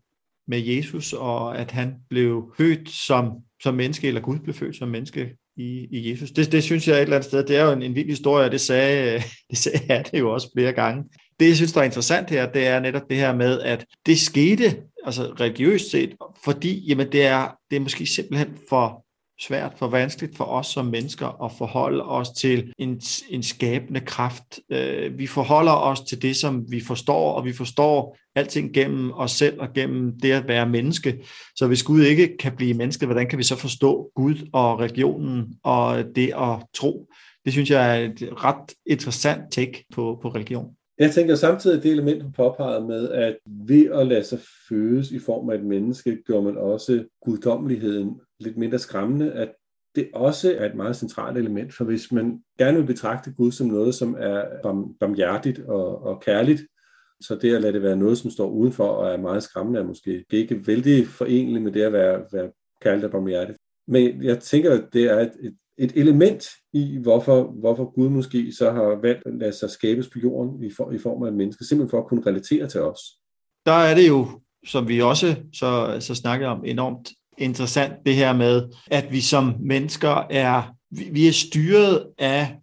[0.49, 3.33] med Jesus, og at han blev født som,
[3.63, 6.31] som menneske, eller Gud blev født som menneske i, i Jesus.
[6.31, 8.45] Det, det synes jeg et eller andet sted, det er jo en, en vild historie,
[8.45, 11.05] og det sagde, det sagde jeg det jo også flere gange.
[11.41, 14.19] Det, jeg synes, der er interessant her, det er netop det her med, at det
[14.19, 19.05] skete, altså religiøst set, fordi jamen, det, er, det er måske simpelthen for
[19.41, 24.61] svært, for vanskeligt for os som mennesker at forholde os til en, en skabende kraft.
[24.73, 29.31] Øh, vi forholder os til det, som vi forstår, og vi forstår alting gennem os
[29.31, 31.25] selv og gennem det at være menneske.
[31.57, 35.55] Så hvis Gud ikke kan blive menneske, hvordan kan vi så forstå Gud og religionen
[35.65, 37.07] og det at tro?
[37.45, 40.77] Det synes jeg er et ret interessant take på, på religion.
[40.99, 45.11] Jeg tænker samtidig, at det element, hun påpeget med, at ved at lade sig fødes
[45.11, 49.53] i form af et menneske, gør man også guddommeligheden lidt mindre skræmmende, at
[49.95, 53.67] det også er et meget centralt element, for hvis man gerne vil betragte Gud som
[53.67, 54.45] noget, som er
[55.01, 56.63] barmhjertigt og, og kærligt,
[57.21, 59.85] Så det at lade det være noget, som står udenfor og er meget skræmmende, er
[59.85, 63.59] måske ikke vældig forenligt med det at være, være kærligt og barmhjertigt.
[63.89, 68.53] Men jeg tænker, at det er et, et, et element i, hvorfor, hvorfor Gud måske
[68.53, 71.35] så har valgt at lade sig skabes på jorden i, for, i form af et
[71.35, 73.01] menneske, simpelthen for at kunne relatere til os.
[73.67, 74.27] Der er det jo,
[74.67, 79.55] som vi også så, så snakkede om, enormt interessant det her med, at vi som
[79.61, 82.57] mennesker er, vi, vi er styret af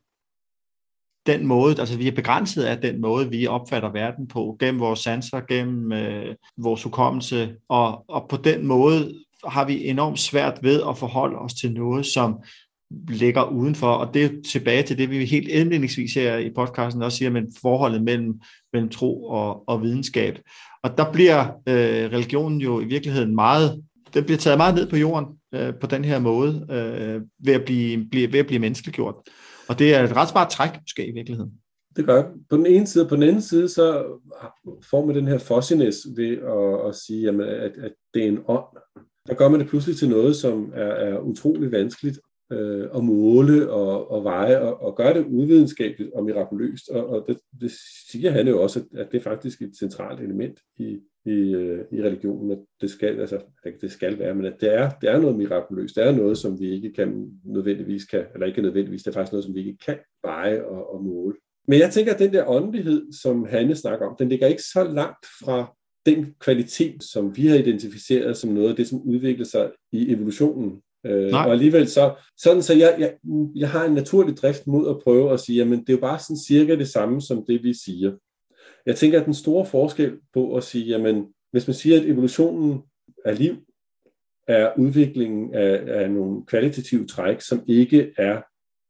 [1.26, 4.99] den måde, altså vi er begrænset af den måde, vi opfatter verden på, gennem vores
[4.99, 9.13] sanser, gennem øh, vores hukommelse, og, og på den måde
[9.47, 12.39] har vi enormt svært ved at forholde os til noget, som
[13.07, 17.17] ligger udenfor, og det er tilbage til det, vi helt indledningsvis her i podcasten også
[17.17, 18.41] siger, men forholdet mellem,
[18.74, 20.39] mellem tro og, og videnskab.
[20.84, 23.84] Og der bliver øh, religionen jo i virkeligheden meget,
[24.14, 27.66] det bliver taget meget ned på jorden øh, på den her måde, øh, ved, at
[27.66, 29.16] blive, blive, ved at blive menneskeliggjort.
[29.70, 31.51] Og det er et ret smart træk, måske i virkeligheden.
[31.95, 34.05] Det gør På den ene side, på den anden side, så
[34.89, 38.39] får man den her fossiness ved at, at sige, jamen, at, at det er en
[38.47, 38.66] ånd.
[39.28, 42.20] Der gør man det pludselig til noget, som er, er utrolig vanskeligt
[42.51, 46.89] øh, at måle og, og veje, og, og gøre det uvidenskabeligt og mirakuløst.
[46.89, 47.72] Og, og det, det
[48.12, 51.86] siger han jo også, at, at det er faktisk et centralt element i, i, øh,
[51.91, 53.39] i religionen, at det skal, altså,
[53.82, 55.95] det skal være, men at det er, det er noget mirakuløst.
[55.95, 59.32] Det er noget, som vi ikke kan nødvendigvis kan, eller ikke nødvendigvis, det er faktisk
[59.32, 61.36] noget, som vi ikke kan veje og, og måle.
[61.67, 64.84] Men jeg tænker, at den der åndelighed, som Hanne snakker om, den ligger ikke så
[64.84, 69.72] langt fra den kvalitet, som vi har identificeret som noget af det, som udvikler sig
[69.91, 70.82] i evolutionen.
[71.05, 73.13] Øh, og alligevel så, sådan så jeg, jeg,
[73.55, 76.20] jeg har en naturlig drift mod at prøve at sige, jamen det er jo bare
[76.20, 78.11] sådan cirka det samme som det, vi siger.
[78.90, 82.82] Jeg tænker, at den store forskel på at sige, jamen hvis man siger, at evolutionen
[83.26, 83.56] af liv
[84.48, 88.42] er udviklingen af, af nogle kvalitative træk, som ikke er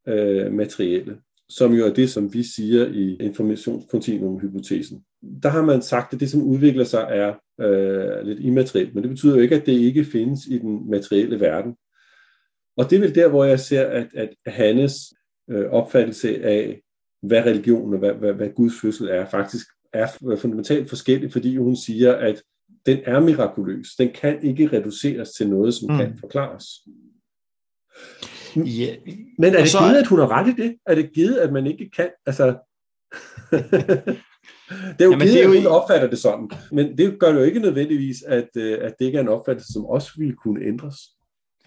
[0.08, 1.18] øh, materielle,
[1.50, 5.06] som jo er det, som vi siger i informationskontinuum-hypotesen.
[5.44, 7.34] Der har man sagt, at det, som udvikler sig, er
[7.66, 11.40] øh, lidt immaterielt, men det betyder jo ikke, at det ikke findes i den materielle
[11.40, 11.76] verden.
[12.78, 15.14] Og det er vel der, hvor jeg ser, at, at Hannes
[15.50, 16.82] øh, opfattelse af,
[17.22, 20.08] hvad religion og hvad, hvad, hvad Guds fødsel er, faktisk er
[20.42, 22.42] fundamentalt forskellig, fordi hun siger, at
[22.86, 23.88] den er mirakuløs.
[24.00, 25.98] Den kan ikke reduceres til noget, som mm.
[25.98, 26.66] kan forklares.
[28.56, 28.96] Ja.
[29.38, 29.80] Men er det så...
[29.80, 30.76] givet, at hun har ret i det?
[30.86, 32.10] Er det givet, at man ikke kan?
[32.26, 32.46] Altså...
[33.52, 35.52] det er jo Jamen, givet, det er jo...
[35.52, 36.50] at hun opfatter det sådan.
[36.72, 39.86] Men det gør jo ikke nødvendigvis, at, øh, at det ikke er en opfattelse, som
[39.86, 40.96] også ville kunne ændres.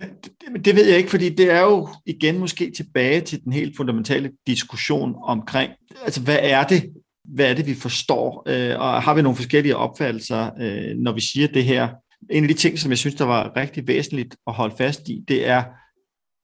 [0.00, 3.76] Det, det ved jeg ikke, fordi det er jo igen måske tilbage til den helt
[3.76, 5.72] fundamentale diskussion omkring,
[6.04, 6.92] altså hvad er det,
[7.24, 11.20] hvad er det, vi forstår, øh, og har vi nogle forskellige opfattelser, øh, når vi
[11.20, 11.88] siger det her.
[12.30, 15.24] En af de ting, som jeg synes, der var rigtig væsentligt at holde fast i,
[15.28, 15.64] det er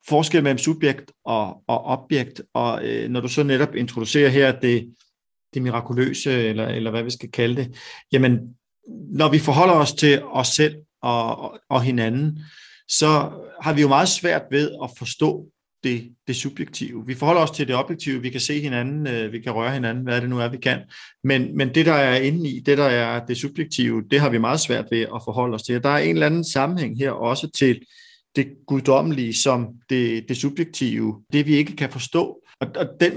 [0.09, 4.95] forskel mellem subjekt og, og objekt, og øh, når du så netop introducerer her det,
[5.55, 7.77] det mirakuløse, eller, eller hvad vi skal kalde det,
[8.13, 8.41] jamen,
[8.89, 12.39] når vi forholder os til os selv og, og hinanden,
[12.89, 13.31] så
[13.63, 15.47] har vi jo meget svært ved at forstå
[15.85, 17.07] det, det subjektive.
[17.07, 20.05] Vi forholder os til det objektive, vi kan se hinanden, øh, vi kan røre hinanden,
[20.05, 20.81] hvad det nu er, vi kan.
[21.25, 24.39] Men, men det, der er inde i, det, der er det subjektive, det har vi
[24.39, 25.83] meget svært ved at forholde os til.
[25.83, 27.81] Der er en eller anden sammenhæng her også til
[28.37, 32.39] det guddommelige som det, det subjektive, det vi ikke kan forstå.
[32.61, 33.13] Og, og den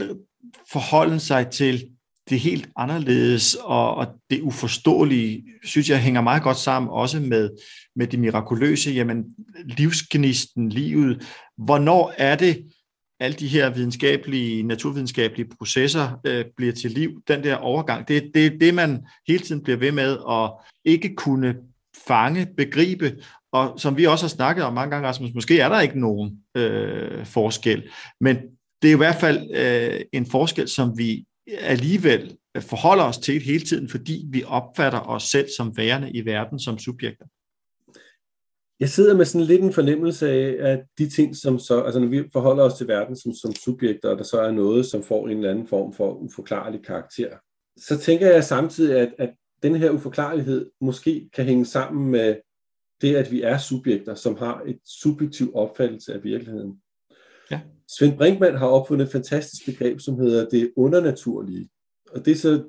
[0.72, 1.84] forholden sig til
[2.30, 7.50] det helt anderledes og, og det uforståelige, synes jeg hænger meget godt sammen også med,
[7.96, 9.26] med det mirakuløse, jamen
[9.66, 11.28] livsgnisten, livet.
[11.58, 12.66] Hvornår er det,
[13.20, 18.22] alle de her videnskabelige, naturvidenskabelige processer øh, bliver til liv, den der overgang, det er
[18.34, 20.52] det, det, man hele tiden bliver ved med at
[20.86, 21.56] ikke kunne
[22.08, 23.18] fange, begribe,
[23.52, 26.38] og som vi også har snakket om mange gange, Rasmus, måske er der ikke nogen
[26.58, 27.90] øh, forskel,
[28.22, 28.38] men
[28.82, 31.26] det er i hvert fald øh, en forskel, som vi
[31.60, 36.60] alligevel forholder os til hele tiden, fordi vi opfatter os selv som værende i verden
[36.60, 37.26] som subjekter.
[38.80, 42.08] Jeg sidder med sådan lidt en fornemmelse af, at de ting, som så, altså når
[42.08, 45.28] vi forholder os til verden som, som subjekter, og der så er noget, som får
[45.28, 47.30] en eller anden form for uforklarlig karakter,
[47.78, 49.34] så tænker jeg samtidig, at, at
[49.64, 52.36] den her uforklarlighed måske kan hænge sammen med
[53.02, 56.82] det, at vi er subjekter, som har et subjektiv opfattelse af virkeligheden.
[57.98, 61.70] Svend Brinkmann har opfundet et fantastisk begreb, som hedder det undernaturlige.
[62.12, 62.64] Og det er så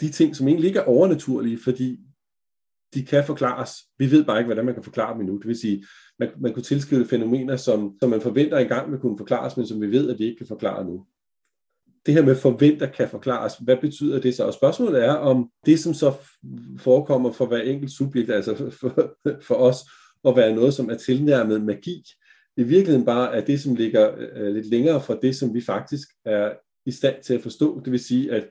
[0.00, 1.98] de ting, som egentlig ikke er overnaturlige, fordi
[2.94, 3.72] de kan forklares.
[3.98, 5.38] Vi ved bare ikke, hvordan man kan forklare dem endnu.
[5.38, 5.84] Det vil sige,
[6.18, 9.80] man, man kunne tilskrive fænomener, som, som man forventer engang vil kunne forklares, men som
[9.80, 11.06] vi ved, at vi ikke kan forklare nu.
[12.06, 14.44] Det her med forventer kan forklares, hvad betyder det så?
[14.44, 16.14] Og spørgsmålet er, om det, som så
[16.78, 19.76] forekommer for hver enkelt subjekt, altså for, for os,
[20.24, 22.02] at være noget, som er tilnærmet magi,
[22.58, 26.08] i virkeligheden bare er det, som ligger øh, lidt længere fra det, som vi faktisk
[26.24, 26.52] er
[26.86, 27.80] i stand til at forstå.
[27.84, 28.48] Det vil sige, at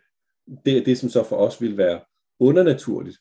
[0.65, 1.99] det er det, som så for os vil være
[2.39, 3.17] undernaturligt.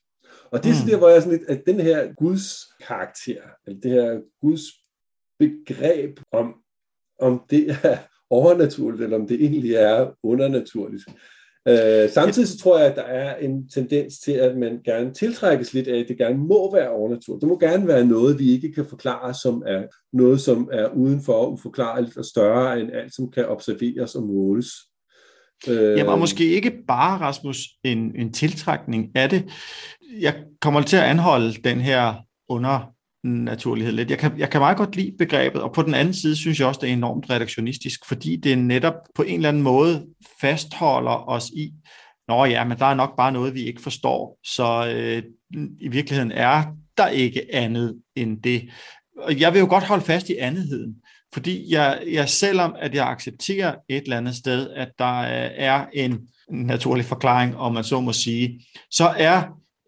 [0.51, 0.91] Og det er mm.
[0.91, 2.55] der, hvor jeg sådan lidt, at den her Guds
[2.87, 4.63] karakter, eller det her Guds
[5.39, 6.55] begreb om,
[7.21, 7.99] om det er
[8.31, 11.05] overnaturligt, eller om det egentlig er undernaturligt.
[11.69, 15.75] Øh, samtidig så tror jeg, at der er en tendens til, at man gerne tiltrækkes
[15.75, 17.41] lidt af, at det gerne må være overnaturligt.
[17.41, 21.47] Det må gerne være noget, vi ikke kan forklare, som er noget, som er udenfor,
[21.47, 24.69] uforklarligt og større end alt, som kan observeres og måles.
[25.69, 29.45] Øh, Jamen, og måske ikke bare, Rasmus, en, en tiltrækning af det.
[30.21, 32.15] Jeg kommer til at anholde den her
[32.49, 32.96] under
[33.27, 34.11] naturlighed lidt.
[34.11, 36.69] Jeg kan, jeg kan meget godt lide begrebet, og på den anden side synes jeg
[36.69, 40.07] også, det er enormt redaktionistisk, fordi det netop på en eller anden måde
[40.41, 41.73] fastholder os i,
[42.29, 45.23] Nå ja, men der er nok bare noget, vi ikke forstår, så øh,
[45.81, 46.65] i virkeligheden er
[46.97, 48.69] der ikke andet end det.
[49.19, 50.95] Og jeg vil jo godt holde fast i andetheden,
[51.33, 55.87] fordi jeg, jeg selvom at jeg accepterer et eller andet sted, at der øh, er
[55.93, 59.43] en naturlig forklaring, om man så må sige, så er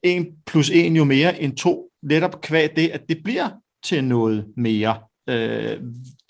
[0.05, 3.49] 1 plus 1 jo mere end 2, netop kvæg det, at det bliver
[3.85, 5.81] til noget mere, øh,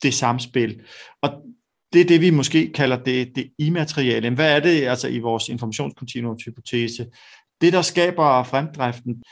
[0.02, 0.80] det samspil.
[1.22, 1.30] Og
[1.92, 4.34] det er det, vi måske kalder det, det immaterielle.
[4.34, 7.06] Hvad er det altså i vores informationskontinuumshypotese?
[7.60, 9.22] Det, der skaber fremdriften,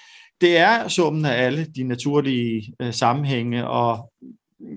[0.41, 4.13] det er summen af alle de naturlige øh, sammenhænge og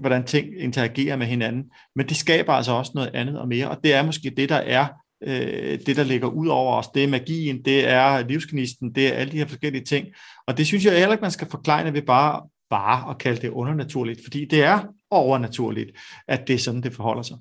[0.02, 1.64] hvordan ting interagerer med hinanden.
[1.96, 4.56] Men det skaber altså også noget andet og mere, og det er måske det, der
[4.56, 4.88] er
[5.24, 6.88] øh, det, der ligger ud over os.
[6.88, 10.08] Det er magien, det er livsgnisten, det er alle de her forskellige ting.
[10.48, 13.50] Og det synes jeg heller ikke, man skal forklare ved bare, bare at kalde det
[13.50, 15.92] undernaturligt, fordi det er overnaturligt,
[16.28, 17.38] at det er sådan, det forholder sig.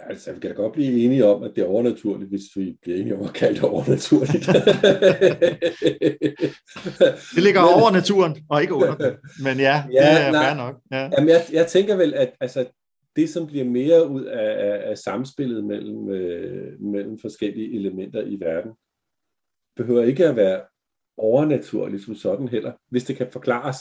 [0.00, 3.16] Altså, vi kan godt blive enige om, at det er overnaturligt, hvis vi bliver enige
[3.16, 4.46] om at kalde det overnaturligt.
[7.34, 10.74] det ligger over naturen, og ikke under Men ja, ja det er nej, fair nok.
[10.92, 11.02] Ja.
[11.02, 12.66] Jamen, jeg, jeg tænker vel, at altså,
[13.18, 18.40] det, som bliver mere ud af, af, af samspillet mellem, øh, mellem forskellige elementer i
[18.40, 18.72] verden,
[19.76, 20.60] behøver ikke at være
[21.16, 23.78] overnaturligt som sådan heller, hvis det kan forklares.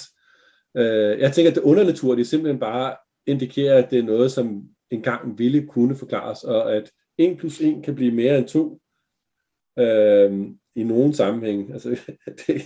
[0.78, 5.40] Øh, jeg tænker, at det undernaturlige simpelthen bare indikerer, at det er noget, som engang
[5.40, 8.82] ville kunne forklares, og at 1 plus 1 kan blive mere end 2.
[9.80, 10.48] Øh,
[10.78, 11.74] i nogen sammenhæng.
[11.74, 11.90] Altså,
[12.48, 12.62] det,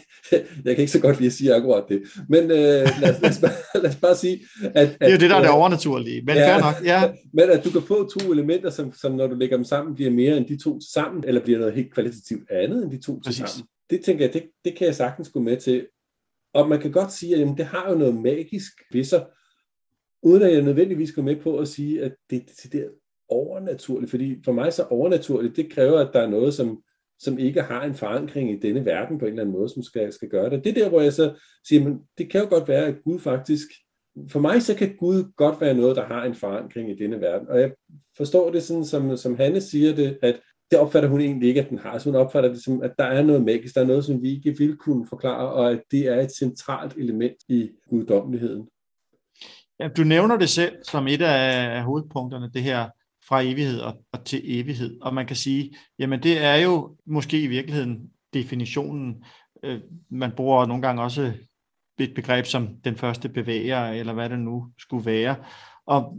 [0.66, 2.03] jeg kan ikke så godt lide at sige akkurat det.
[2.30, 4.76] Men øh, lad, os, lad, os bare, lad os bare sige, at...
[4.76, 6.76] at det er jo det, der er det overnaturlige, men ja, nok.
[6.84, 7.12] Ja.
[7.34, 10.12] Men at du kan få to elementer, som, som når du lægger dem sammen, bliver
[10.12, 13.22] mere end de to til sammen, eller bliver noget helt kvalitativt andet end de to
[13.22, 13.68] til sammen.
[13.89, 15.88] Det tænker jeg, det, det kan jeg sagtens gå med til.
[16.53, 19.26] Og man kan godt sige, at jamen, det har jo noget magisk ved sig,
[20.24, 22.43] uden at jeg nødvendigvis går med på at sige, at det,
[22.74, 22.88] er
[23.30, 24.09] overnaturligt.
[24.09, 26.84] Fordi for mig så overnaturligt, det kræver, at der er noget, som
[27.24, 30.13] som ikke har en forankring i denne verden på en eller anden måde, som skal,
[30.13, 30.63] skal gøre det.
[30.63, 31.34] Det er der, hvor jeg så
[31.67, 33.67] siger, men det kan jo godt være, at Gud faktisk,
[34.30, 37.47] for mig så kan Gud godt være noget, der har en forankring i denne verden.
[37.47, 37.72] Og jeg
[38.17, 40.39] forstår det sådan, som, som Hanne siger det, at
[40.72, 41.97] det opfatter hun egentlig ikke, at den har.
[41.97, 44.36] Så hun opfatter det som, at der er noget magisk, der er noget, som vi
[44.36, 48.67] ikke vil kunne forklare, og at det er et centralt element i guddommeligheden.
[49.80, 52.89] Ja, du nævner det selv som et af hovedpunkterne, det her
[53.32, 55.02] fra evighed og, og til evighed.
[55.02, 59.24] Og man kan sige, jamen det er jo måske i virkeligheden definitionen.
[59.64, 59.80] Øh,
[60.10, 61.34] man bruger nogle gange også
[62.00, 65.36] et begreb som den første bevæger, eller hvad det nu skulle være.
[65.86, 66.18] Og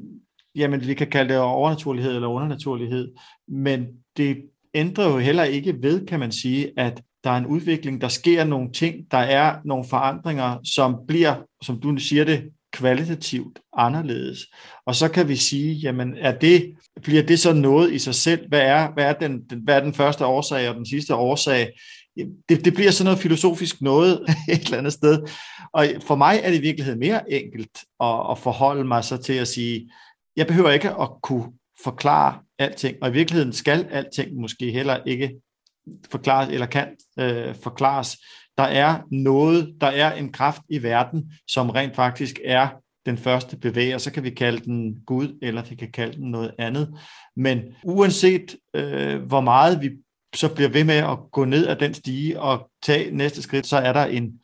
[0.54, 3.14] jamen vi kan kalde det overnaturlighed eller undernaturlighed,
[3.48, 3.86] men
[4.16, 4.42] det
[4.74, 8.44] ændrer jo heller ikke ved, kan man sige, at der er en udvikling, der sker
[8.44, 14.38] nogle ting, der er nogle forandringer, som bliver, som du siger det, kvalitativt anderledes.
[14.86, 18.48] Og så kan vi sige, jamen er det, bliver det så noget i sig selv?
[18.48, 21.72] Hvad er, hvad er, den, den, hvad er den første årsag og den sidste årsag?
[22.48, 24.20] Det, det bliver sådan noget filosofisk noget
[24.52, 25.22] et eller andet sted.
[25.72, 29.32] Og for mig er det i virkeligheden mere enkelt at, at forholde mig så til
[29.32, 29.90] at sige,
[30.36, 31.52] jeg behøver ikke at kunne
[31.84, 35.30] forklare alting, og i virkeligheden skal alting måske heller ikke
[36.10, 38.16] forklares eller kan øh, forklares
[38.58, 42.68] der er noget, der er en kraft i verden, som rent faktisk er
[43.06, 46.54] den første bevæger, så kan vi kalde den Gud, eller vi kan kalde den noget
[46.58, 46.98] andet.
[47.36, 49.90] Men uanset øh, hvor meget vi
[50.34, 53.76] så bliver ved med at gå ned ad den stige og tage næste skridt, så
[53.76, 54.40] er der en,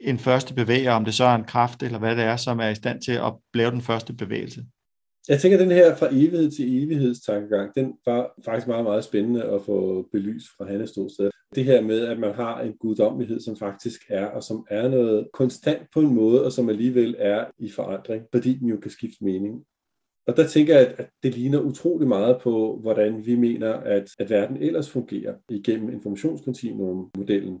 [0.00, 2.68] en første bevæger, om det så er en kraft eller hvad det er, som er
[2.68, 4.64] i stand til at lave den første bevægelse.
[5.28, 9.42] Jeg tænker, at den her fra evighed til evighedstankegang, den var faktisk meget, meget spændende
[9.42, 11.30] at få belyst fra Hannes ståsted.
[11.54, 15.28] Det her med, at man har en guddommelighed, som faktisk er, og som er noget
[15.32, 19.24] konstant på en måde, og som alligevel er i forandring, fordi den jo kan skifte
[19.24, 19.64] mening.
[20.26, 24.30] Og der tænker jeg, at det ligner utrolig meget på, hvordan vi mener, at, at
[24.30, 27.58] verden ellers fungerer igennem informationskontinuum-modellen,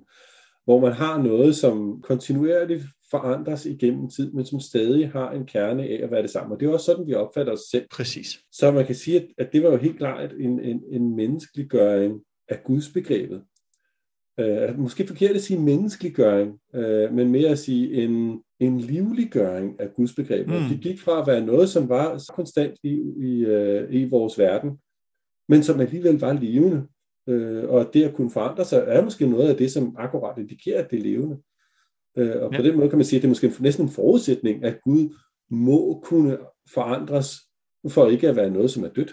[0.64, 5.82] hvor man har noget, som kontinuerligt forandres igennem tid, men som stadig har en kerne
[5.82, 6.54] af at være det samme.
[6.54, 7.86] Og det er også sådan, vi opfatter os selv.
[7.90, 8.40] Præcis.
[8.52, 12.62] Så man kan sige, at, det var jo helt klart en, en, en menneskeliggøring af
[12.64, 13.42] Guds begrebet.
[14.40, 19.94] øh, måske forkert at sige menneskeliggøring, øh, men mere at sige en, en livliggøring af
[19.94, 20.46] Guds begreb.
[20.46, 20.54] Mm.
[20.70, 24.38] Det gik fra at være noget, som var så konstant i, i, øh, i vores
[24.38, 24.70] verden,
[25.48, 26.86] men som alligevel var levende.
[27.28, 30.84] Øh, og det at kunne forandre sig, er måske noget af det, som akkurat indikerer,
[30.84, 31.36] at det er levende.
[32.16, 32.58] Øh, og ja.
[32.58, 35.14] på den måde kan man sige, at det er måske næsten en forudsætning, at Gud
[35.50, 36.38] må kunne
[36.74, 37.36] forandres,
[37.88, 39.12] for ikke at være noget, som er dødt.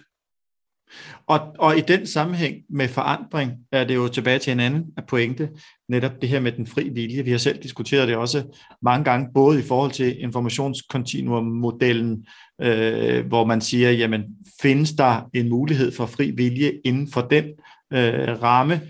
[1.28, 5.50] Og, og i den sammenhæng med forandring er det jo tilbage til en anden pointe,
[5.89, 7.24] netop det her med den fri vilje.
[7.24, 12.26] Vi har selv diskuteret det også mange gange, både i forhold til informationskontinuummodellen,
[12.62, 14.24] øh, hvor man siger, jamen
[14.62, 17.46] findes der en mulighed for fri vilje inden for den
[17.93, 18.82] øh, ramme?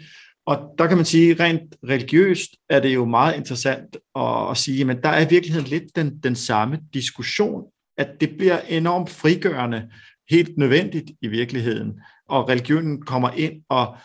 [0.45, 4.85] Og der kan man sige, rent religiøst er det jo meget interessant at, at sige,
[4.85, 7.63] men der er i virkeligheden lidt den, den samme diskussion,
[7.97, 9.89] at det bliver enormt frigørende,
[10.29, 11.99] helt nødvendigt i virkeligheden.
[12.29, 13.95] Og religionen kommer ind og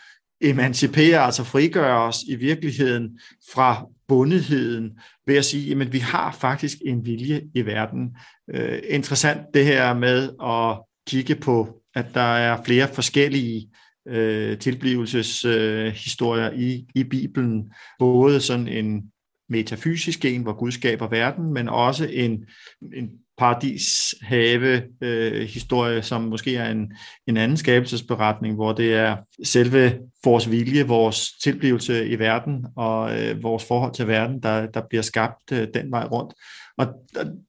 [0.40, 3.20] emanciperer, altså frigør os i virkeligheden
[3.52, 8.16] fra bundetheden ved at sige, at vi har faktisk en vilje i verden.
[8.54, 13.68] Øh, interessant det her med at kigge på, at der er flere forskellige
[14.08, 17.72] øh, tilblivelseshistorier øh, i, i Bibelen.
[17.98, 19.12] Både sådan en
[19.48, 22.46] metafysisk en, hvor Gud skaber verden, men også en,
[22.94, 26.92] en paradishave øh, historie, som måske er en,
[27.26, 33.42] en anden skabelsesberetning, hvor det er selve vores vilje, vores tilblivelse i verden og øh,
[33.42, 36.34] vores forhold til verden, der, der bliver skabt øh, den vej rundt.
[36.78, 36.86] Og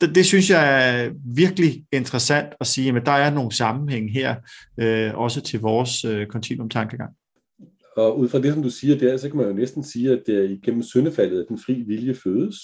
[0.02, 4.36] det, det synes jeg er virkelig interessant at sige, at der er nogle sammenhæng her,
[4.80, 7.12] øh, også til vores øh, kontinuum-tankegang.
[7.98, 10.24] Og ud fra det, som du siger der, så kan man jo næsten sige, at
[10.28, 12.56] det er igennem syndefaldet, at den fri vilje fødes.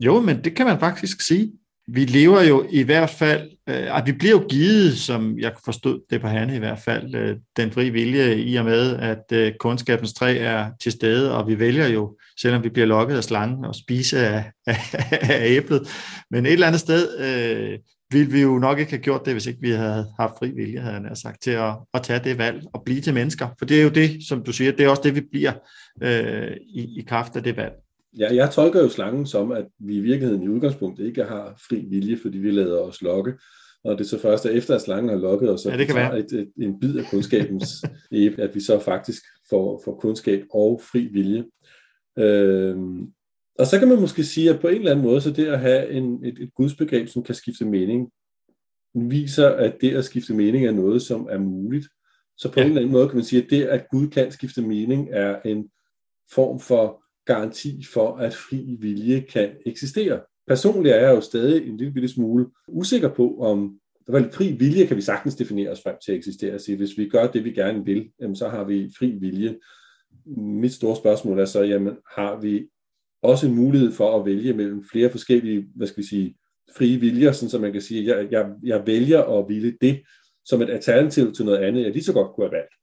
[0.00, 1.52] Jo, men det kan man faktisk sige
[1.90, 6.00] vi lever jo i hvert fald, øh, at vi bliver jo givet, som jeg forstod
[6.10, 9.52] det på Hanne i hvert fald, øh, den frie vilje i og med, at øh,
[9.60, 13.64] kundskabens træ er til stede, og vi vælger jo, selvom vi bliver lokket af slangen,
[13.64, 14.78] og spise af, af,
[15.34, 15.88] af æblet.
[16.30, 17.78] Men et eller andet sted øh,
[18.12, 20.80] ville vi jo nok ikke have gjort det, hvis ikke vi havde haft fri vilje,
[20.80, 23.48] havde jeg sagt, til at, at tage det valg og blive til mennesker.
[23.58, 25.52] For det er jo det, som du siger, det er også det, vi bliver
[26.02, 27.72] øh, i, i kraft af det valg.
[28.18, 31.86] Ja, jeg tolker jo slangen som, at vi i virkeligheden i udgangspunktet ikke har fri
[31.90, 33.34] vilje, fordi vi lader os lokke.
[33.84, 35.86] Og det er så først, at efter at slangen har lukket os, så ja, det
[35.86, 36.18] kan være.
[36.18, 37.68] Et, et, en bid af kundskabens
[38.12, 41.44] æble, at vi så faktisk får, får kundskab og fri vilje.
[42.18, 43.12] Øhm,
[43.58, 45.60] og så kan man måske sige, at på en eller anden måde, så det at
[45.60, 48.10] have en, et, et gudsbegreb, som kan skifte mening,
[48.94, 51.88] viser, at det at skifte mening er noget, som er muligt.
[52.36, 52.64] Så på ja.
[52.64, 55.40] en eller anden måde kan man sige, at det, at Gud kan skifte mening, er
[55.44, 55.68] en
[56.34, 60.20] form for garanti for, at fri vilje kan eksistere.
[60.46, 64.86] Personligt er jeg jo stadig en lille bitte smule usikker på, om der fri vilje
[64.86, 66.58] kan vi sagtens definere os frem til at eksistere.
[66.58, 69.58] Så hvis vi gør det, vi gerne vil, så har vi fri vilje.
[70.36, 72.68] Mit store spørgsmål er så, jamen, har vi
[73.22, 76.36] også en mulighed for at vælge mellem flere forskellige, hvad skal vi sige,
[76.76, 80.00] frie viljer, sådan så man kan sige, jeg, jeg, jeg vælger at ville det
[80.44, 82.74] som et alternativ til noget andet, jeg lige så godt kunne have valgt.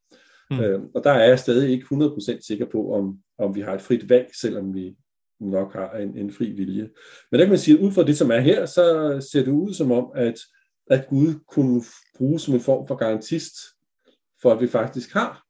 [0.50, 0.60] Mm.
[0.60, 3.80] Øh, og der er jeg stadig ikke 100% sikker på, om, om vi har et
[3.80, 4.96] frit valg, selvom vi
[5.40, 6.88] nok har en, en fri vilje.
[7.30, 9.52] Men der kan man sige, at ud fra det, som er her, så ser det
[9.52, 10.40] ud som om, at,
[10.90, 11.82] at Gud kunne
[12.16, 13.54] bruges som en form for garantist
[14.42, 15.42] for, at vi faktisk har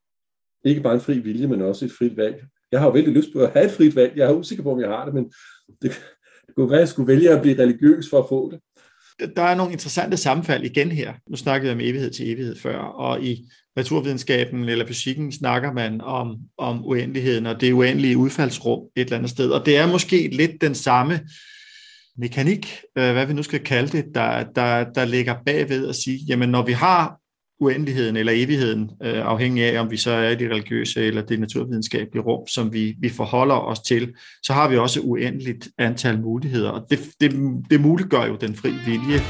[0.64, 2.44] ikke bare en fri vilje, men også et frit valg.
[2.72, 4.16] Jeg har jo vældig lyst på at have et frit valg.
[4.16, 5.32] Jeg er usikker på, om jeg har det, men
[5.82, 5.90] det,
[6.46, 8.60] det kunne være, at jeg skulle vælge at blive religiøs for at få det.
[9.36, 11.14] Der er nogle interessante sammenfald igen her.
[11.30, 13.44] Nu snakkede jeg om evighed til evighed før, og i
[13.76, 19.30] naturvidenskaben eller fysikken snakker man om, om uendeligheden og det uendelige udfaldsrum et eller andet
[19.30, 19.50] sted.
[19.50, 21.20] Og det er måske lidt den samme
[22.18, 26.18] mekanik, øh, hvad vi nu skal kalde det, der, der, der ligger bagved at sige,
[26.28, 27.20] jamen når vi har
[27.60, 31.40] uendeligheden eller evigheden, øh, afhængig af om vi så er i det religiøse eller det
[31.40, 36.70] naturvidenskabelige rum, som vi, vi forholder os til, så har vi også uendeligt antal muligheder.
[36.70, 37.32] Og det, det,
[37.70, 39.20] det muliggør jo den fri vilje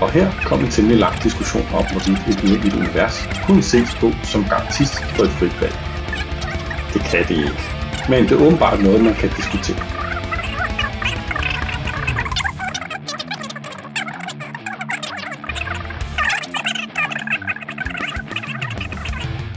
[0.00, 4.10] Og her kom en temmelig lang diskussion om, hvorvidt et uendeligt univers kunne ses på
[4.22, 5.76] som garantist for et frit valg.
[6.92, 7.62] Det kan det ikke.
[8.08, 9.95] Men det er åbenbart noget, man kan diskutere.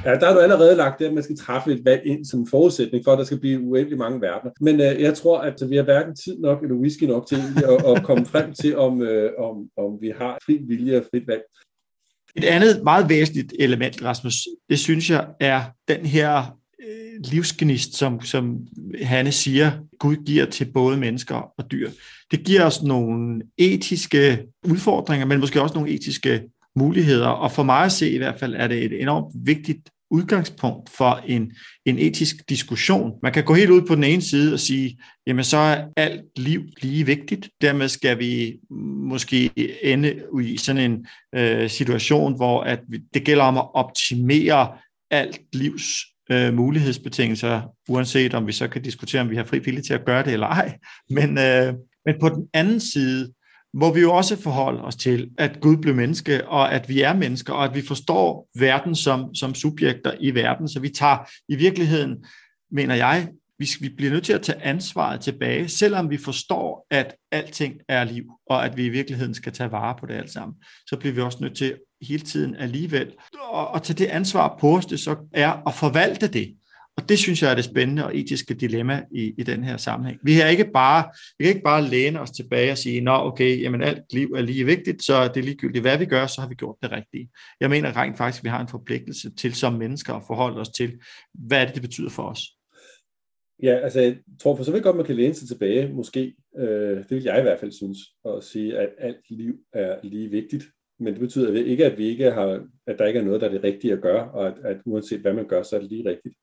[0.06, 2.47] Ja, der er du allerede lagt det, at man skal træffe et valg ind som
[2.47, 4.52] forudsætning for, at der skal blive uendelig mange verdener.
[4.62, 7.95] Men øh, jeg tror, at vi har hverken tid nok eller whisky nok til at,
[7.95, 11.41] at komme frem til, om, øh, om, om vi har fri vilje og frit valg.
[12.36, 14.36] Et andet meget væsentligt element, Rasmus,
[14.70, 18.58] det synes jeg er den her øh, livsgnist, som, som
[19.02, 21.89] Hanne siger, Gud giver til både mennesker og dyr.
[22.32, 26.41] Det giver os nogle etiske udfordringer, men måske også nogle etiske
[26.76, 27.28] muligheder.
[27.28, 31.22] Og for mig at se i hvert fald, er det et enormt vigtigt udgangspunkt for
[31.26, 31.51] en,
[31.86, 33.13] en etisk diskussion.
[33.24, 34.97] Man kan gå helt ud på den ene side og sige,
[35.28, 37.49] jamen så er alt liv lige vigtigt.
[37.61, 38.59] Dermed skal vi
[39.09, 39.51] måske
[39.84, 41.05] ende i sådan en
[41.36, 44.67] øh, situation, hvor at vi, det gælder om at optimere
[45.11, 49.82] alt livs øh, mulighedsbetingelser, uanset om vi så kan diskutere, om vi har fri vilje
[49.82, 50.78] til at gøre det eller ej.
[51.09, 51.74] Men, øh,
[52.05, 53.34] men på den anden side,
[53.74, 57.13] må vi jo også forholde os til, at Gud blev menneske, og at vi er
[57.13, 60.67] mennesker, og at vi forstår verden som, som subjekter i verden.
[60.67, 61.17] Så vi tager
[61.49, 62.26] i virkeligheden,
[62.72, 63.28] mener jeg,
[63.59, 68.03] vi, vi bliver nødt til at tage ansvaret tilbage, selvom vi forstår, at alting er
[68.03, 70.57] liv, og at vi i virkeligheden skal tage vare på det alt sammen.
[70.88, 73.13] Så bliver vi også nødt til hele tiden alligevel
[73.55, 76.55] at, at tage det ansvar på os, det så er at forvalte det.
[77.00, 80.20] Og det synes jeg er det spændende og etiske dilemma i, i den her sammenhæng.
[80.24, 81.04] Vi, er ikke bare,
[81.38, 84.41] vi kan ikke bare læne os tilbage og sige, nå okay, jamen alt liv er
[84.41, 87.30] lige vigtigt, så det er ligegyldigt, hvad vi gør, så har vi gjort det rigtige.
[87.60, 90.70] Jeg mener rent faktisk, at vi har en forpligtelse til som mennesker at forholde os
[90.70, 91.00] til,
[91.34, 92.41] hvad er det, det betyder for os.
[93.64, 96.34] Ja, altså jeg tror for så vidt godt, man kan læne sig tilbage, måske.
[96.58, 100.30] Øh, det vil jeg i hvert fald synes, at sige, at alt liv er lige
[100.30, 100.64] vigtigt.
[101.00, 103.52] Men det betyder ikke, at vi ikke har, at der ikke er noget, der er
[103.52, 106.10] det rigtige at gøre, og at, at uanset hvad man gør, så er det lige
[106.10, 106.36] rigtigt.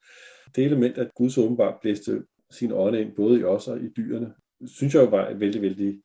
[0.56, 3.88] Det element, at Gud så åbenbart blæste sin ånde ind, både i os og i
[3.96, 4.32] dyrene,
[4.66, 6.00] synes jeg jo var et vældig, vældig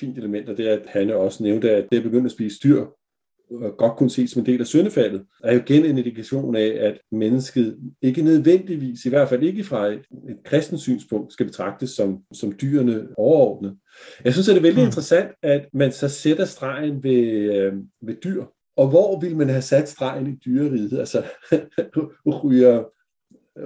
[0.00, 2.58] fint element, og det er, at Hanne også nævnte, at det er begyndt at spise
[2.64, 2.86] dyr,
[3.50, 6.76] og godt kunne ses som en del af syndefaldet, er jo igen en indikation af,
[6.80, 11.90] at mennesket ikke nødvendigvis, i hvert fald ikke fra et, et kristent synspunkt, skal betragtes
[11.90, 13.76] som, som dyrene overordnet.
[14.24, 14.86] Jeg synes, at det er vældig mm.
[14.86, 17.72] interessant, at man så sætter stregen ved, øh,
[18.02, 18.44] ved dyr.
[18.76, 20.98] Og hvor vil man have sat stregen i dyreriget?
[20.98, 21.24] Altså,
[22.44, 22.84] ryger,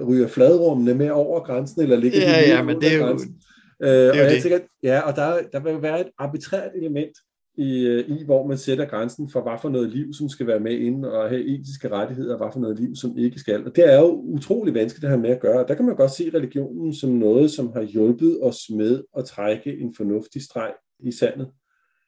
[0.07, 3.35] ryger fladrummene med over grænsen, eller ligger ja, de ja, men det er jo, grænsen?
[3.83, 4.41] Øh, det er og jeg det.
[4.41, 7.11] tænker, ja, og der, der vil være et arbitrært element
[7.57, 10.59] i, øh, i, hvor man sætter grænsen for, hvad for noget liv, som skal være
[10.59, 13.65] med inde og have etiske rettigheder, og hvad for noget liv, som ikke skal.
[13.65, 15.65] Og det er jo utrolig vanskeligt at have med at gøre.
[15.67, 19.79] Der kan man godt se religionen som noget, som har hjulpet os med at trække
[19.79, 21.47] en fornuftig streg i sandet.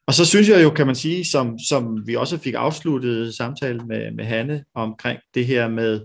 [0.06, 3.80] Og så synes jeg jo, kan man sige, som, som vi også fik afsluttet samtale
[3.86, 6.00] med, med Hanne omkring det her med,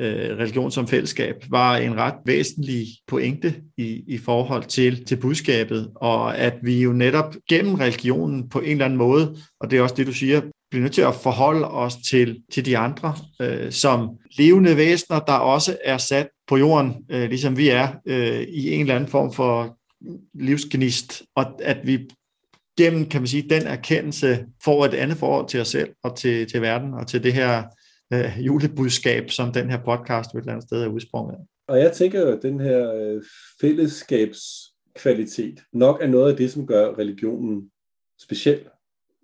[0.00, 5.90] øh, religion som fællesskab, var en ret væsentlig pointe i, i forhold til, til budskabet,
[5.94, 9.82] og at vi jo netop gennem religionen på en eller anden måde, og det er
[9.82, 10.40] også det, du siger,
[10.70, 15.32] bliver nødt til at forholde os til, til de andre øh, som levende væsener, der
[15.32, 19.32] også er sat på jorden, øh, ligesom vi er, øh, i en eller anden form
[19.32, 19.78] for
[20.34, 21.98] livsgnist, og at vi
[22.78, 26.50] gennem, kan man sige, den erkendelse får et andet forhold til os selv og til,
[26.50, 27.62] til verden og til det her
[28.12, 31.40] øh, julebudskab, som den her podcast et eller andet sted er udsprunget af.
[31.68, 33.22] Og jeg tænker at den her øh,
[33.60, 37.70] fællesskabskvalitet nok er noget af det, som gør religionen
[38.20, 38.60] speciel.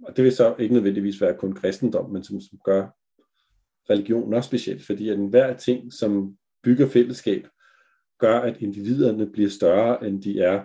[0.03, 2.87] Og det vil så ikke nødvendigvis være kun kristendom, men som, som gør
[3.91, 7.47] religionen også speciel, fordi at enhver ting, som bygger fællesskab,
[8.19, 10.63] gør, at individerne bliver større, end de er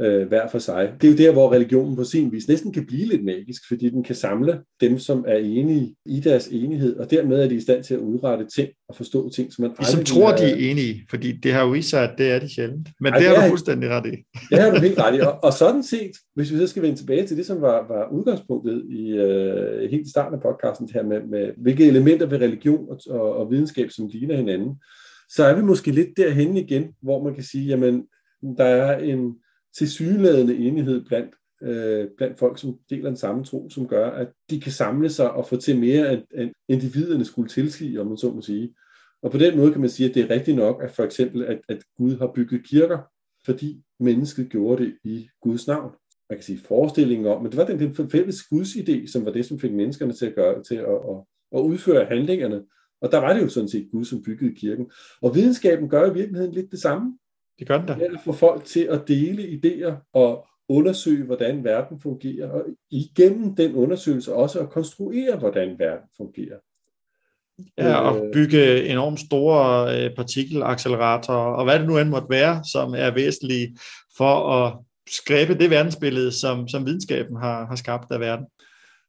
[0.00, 0.92] øh, hver for sig.
[1.00, 3.90] Det er jo der, hvor religionen på sin vis næsten kan blive lidt magisk, fordi
[3.90, 7.60] den kan samle dem, som er enige i deres enighed, og dermed er de i
[7.60, 9.86] stand til at udrette ting og forstå ting, som man aldrig...
[9.86, 12.54] Som tror, de er enige, fordi det har jo vist sig, at det er de
[12.54, 12.88] sjældent.
[13.00, 14.16] Men Ej, det, har du fuldstændig ret i.
[14.50, 15.20] det har du helt ret i.
[15.20, 18.12] Og, og sådan set, hvis vi så skal vende tilbage til det, som var, var
[18.12, 22.86] udgangspunktet i øh, helt starten af podcasten, det her med, med hvilke elementer ved religion
[22.90, 24.74] og, og, og videnskab, som ligner hinanden,
[25.30, 28.04] så er vi måske lidt derhen igen, hvor man kan sige, jamen,
[28.58, 29.34] der er en
[29.78, 34.60] tilsyneladende enighed blandt, øh, blandt folk, som deler den samme tro, som gør, at de
[34.60, 38.30] kan samle sig og få til mere, end, end individerne skulle tilsige, om man så
[38.30, 38.74] må sige.
[39.22, 41.44] Og på den måde kan man sige, at det er rigtigt nok, at for eksempel,
[41.44, 42.98] at, at Gud har bygget kirker,
[43.44, 45.92] fordi mennesket gjorde det i Guds navn.
[46.30, 49.32] Man kan sige forestillingen om, men det var den, den fælles Guds idé, som var
[49.32, 51.16] det, som fik menneskerne til at gøre til at, at,
[51.56, 52.62] at udføre handlingerne.
[53.00, 54.90] Og der var det jo sådan set Gud, som byggede kirken.
[55.22, 57.18] Og videnskaben gør i virkeligheden lidt det samme.
[57.58, 57.94] Det gør den da.
[57.94, 62.64] Det er at få folk til at dele idéer og undersøge, hvordan verden fungerer, og
[62.90, 66.58] igennem den undersøgelse også at konstruere, hvordan verden fungerer.
[67.78, 72.64] Ja, og øh, bygge enormt store øh, partikelacceleratorer, og hvad det nu end måtte være,
[72.72, 73.76] som er væsentlige
[74.16, 74.78] for at
[75.10, 78.46] skræbe det verdensbillede, som, som videnskaben har, har skabt af verden.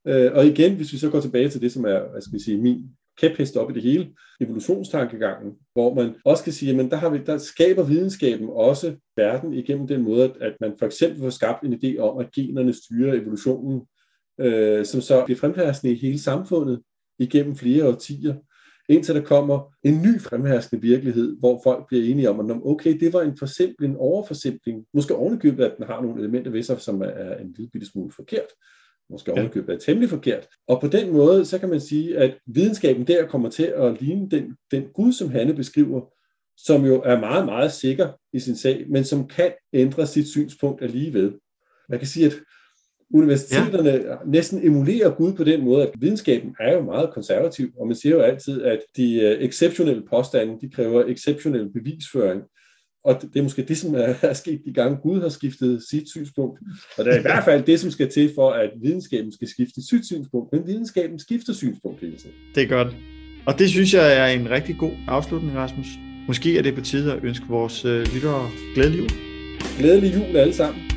[0.07, 2.43] Øh, og igen, hvis vi så går tilbage til det, som er hvad skal vi
[2.43, 2.89] sige, min
[3.19, 4.09] kæphest op i det hele,
[4.41, 9.53] evolutionstankegangen, hvor man også kan sige, at der, har vi, der skaber videnskaben også verden
[9.53, 13.13] igennem den måde, at man for eksempel får skabt en idé om, at generne styrer
[13.13, 13.81] evolutionen,
[14.39, 16.81] øh, som så bliver fremherskende i hele samfundet
[17.19, 18.35] igennem flere årtier,
[18.89, 23.13] indtil der kommer en ny fremherskende virkelighed, hvor folk bliver enige om, at okay, det
[23.13, 27.01] var en forsimpling, en overforsimpling, måske ovenikøbet, at den har nogle elementer ved sig, som
[27.01, 28.47] er en lille bitte smule forkert,
[29.09, 30.47] måske ovenikøbet er temmelig forkert.
[30.67, 34.29] Og på den måde, så kan man sige, at videnskaben der kommer til at ligne
[34.29, 36.01] den, den Gud, som Hanne beskriver,
[36.57, 40.83] som jo er meget, meget sikker i sin sag, men som kan ændre sit synspunkt
[40.83, 41.33] alligevel.
[41.89, 42.33] Man kan sige, at
[43.13, 44.15] universiteterne ja.
[44.25, 48.15] næsten emulerer Gud på den måde, at videnskaben er jo meget konservativ, og man siger
[48.15, 52.41] jo altid, at de øh, exceptionelle påstande, de kræver exceptionel bevisføring.
[53.09, 56.59] Og det er måske det, som er sket de gange, Gud har skiftet sit synspunkt.
[56.97, 59.81] Og det er i hvert fald det, som skal til for, at videnskaben skal skifte
[59.89, 60.53] sit synspunkt.
[60.53, 62.35] Men videnskaben skifter synspunkt hele tiden.
[62.55, 62.95] Det er godt.
[63.45, 65.87] Og det synes jeg er en rigtig god afslutning, Rasmus.
[66.27, 69.09] Måske er det på tide at ønske vores øh, lyttere glædelig jul.
[69.79, 70.88] Glædelig jul alle sammen.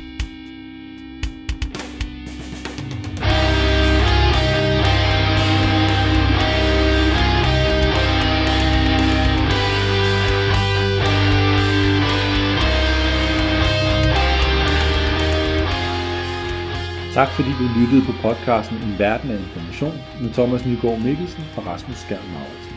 [17.13, 21.67] Tak fordi du lyttede på podcasten En Verden af Information med Thomas Nygaard Mikkelsen og
[21.67, 22.75] Rasmus Skjern Mauritsen.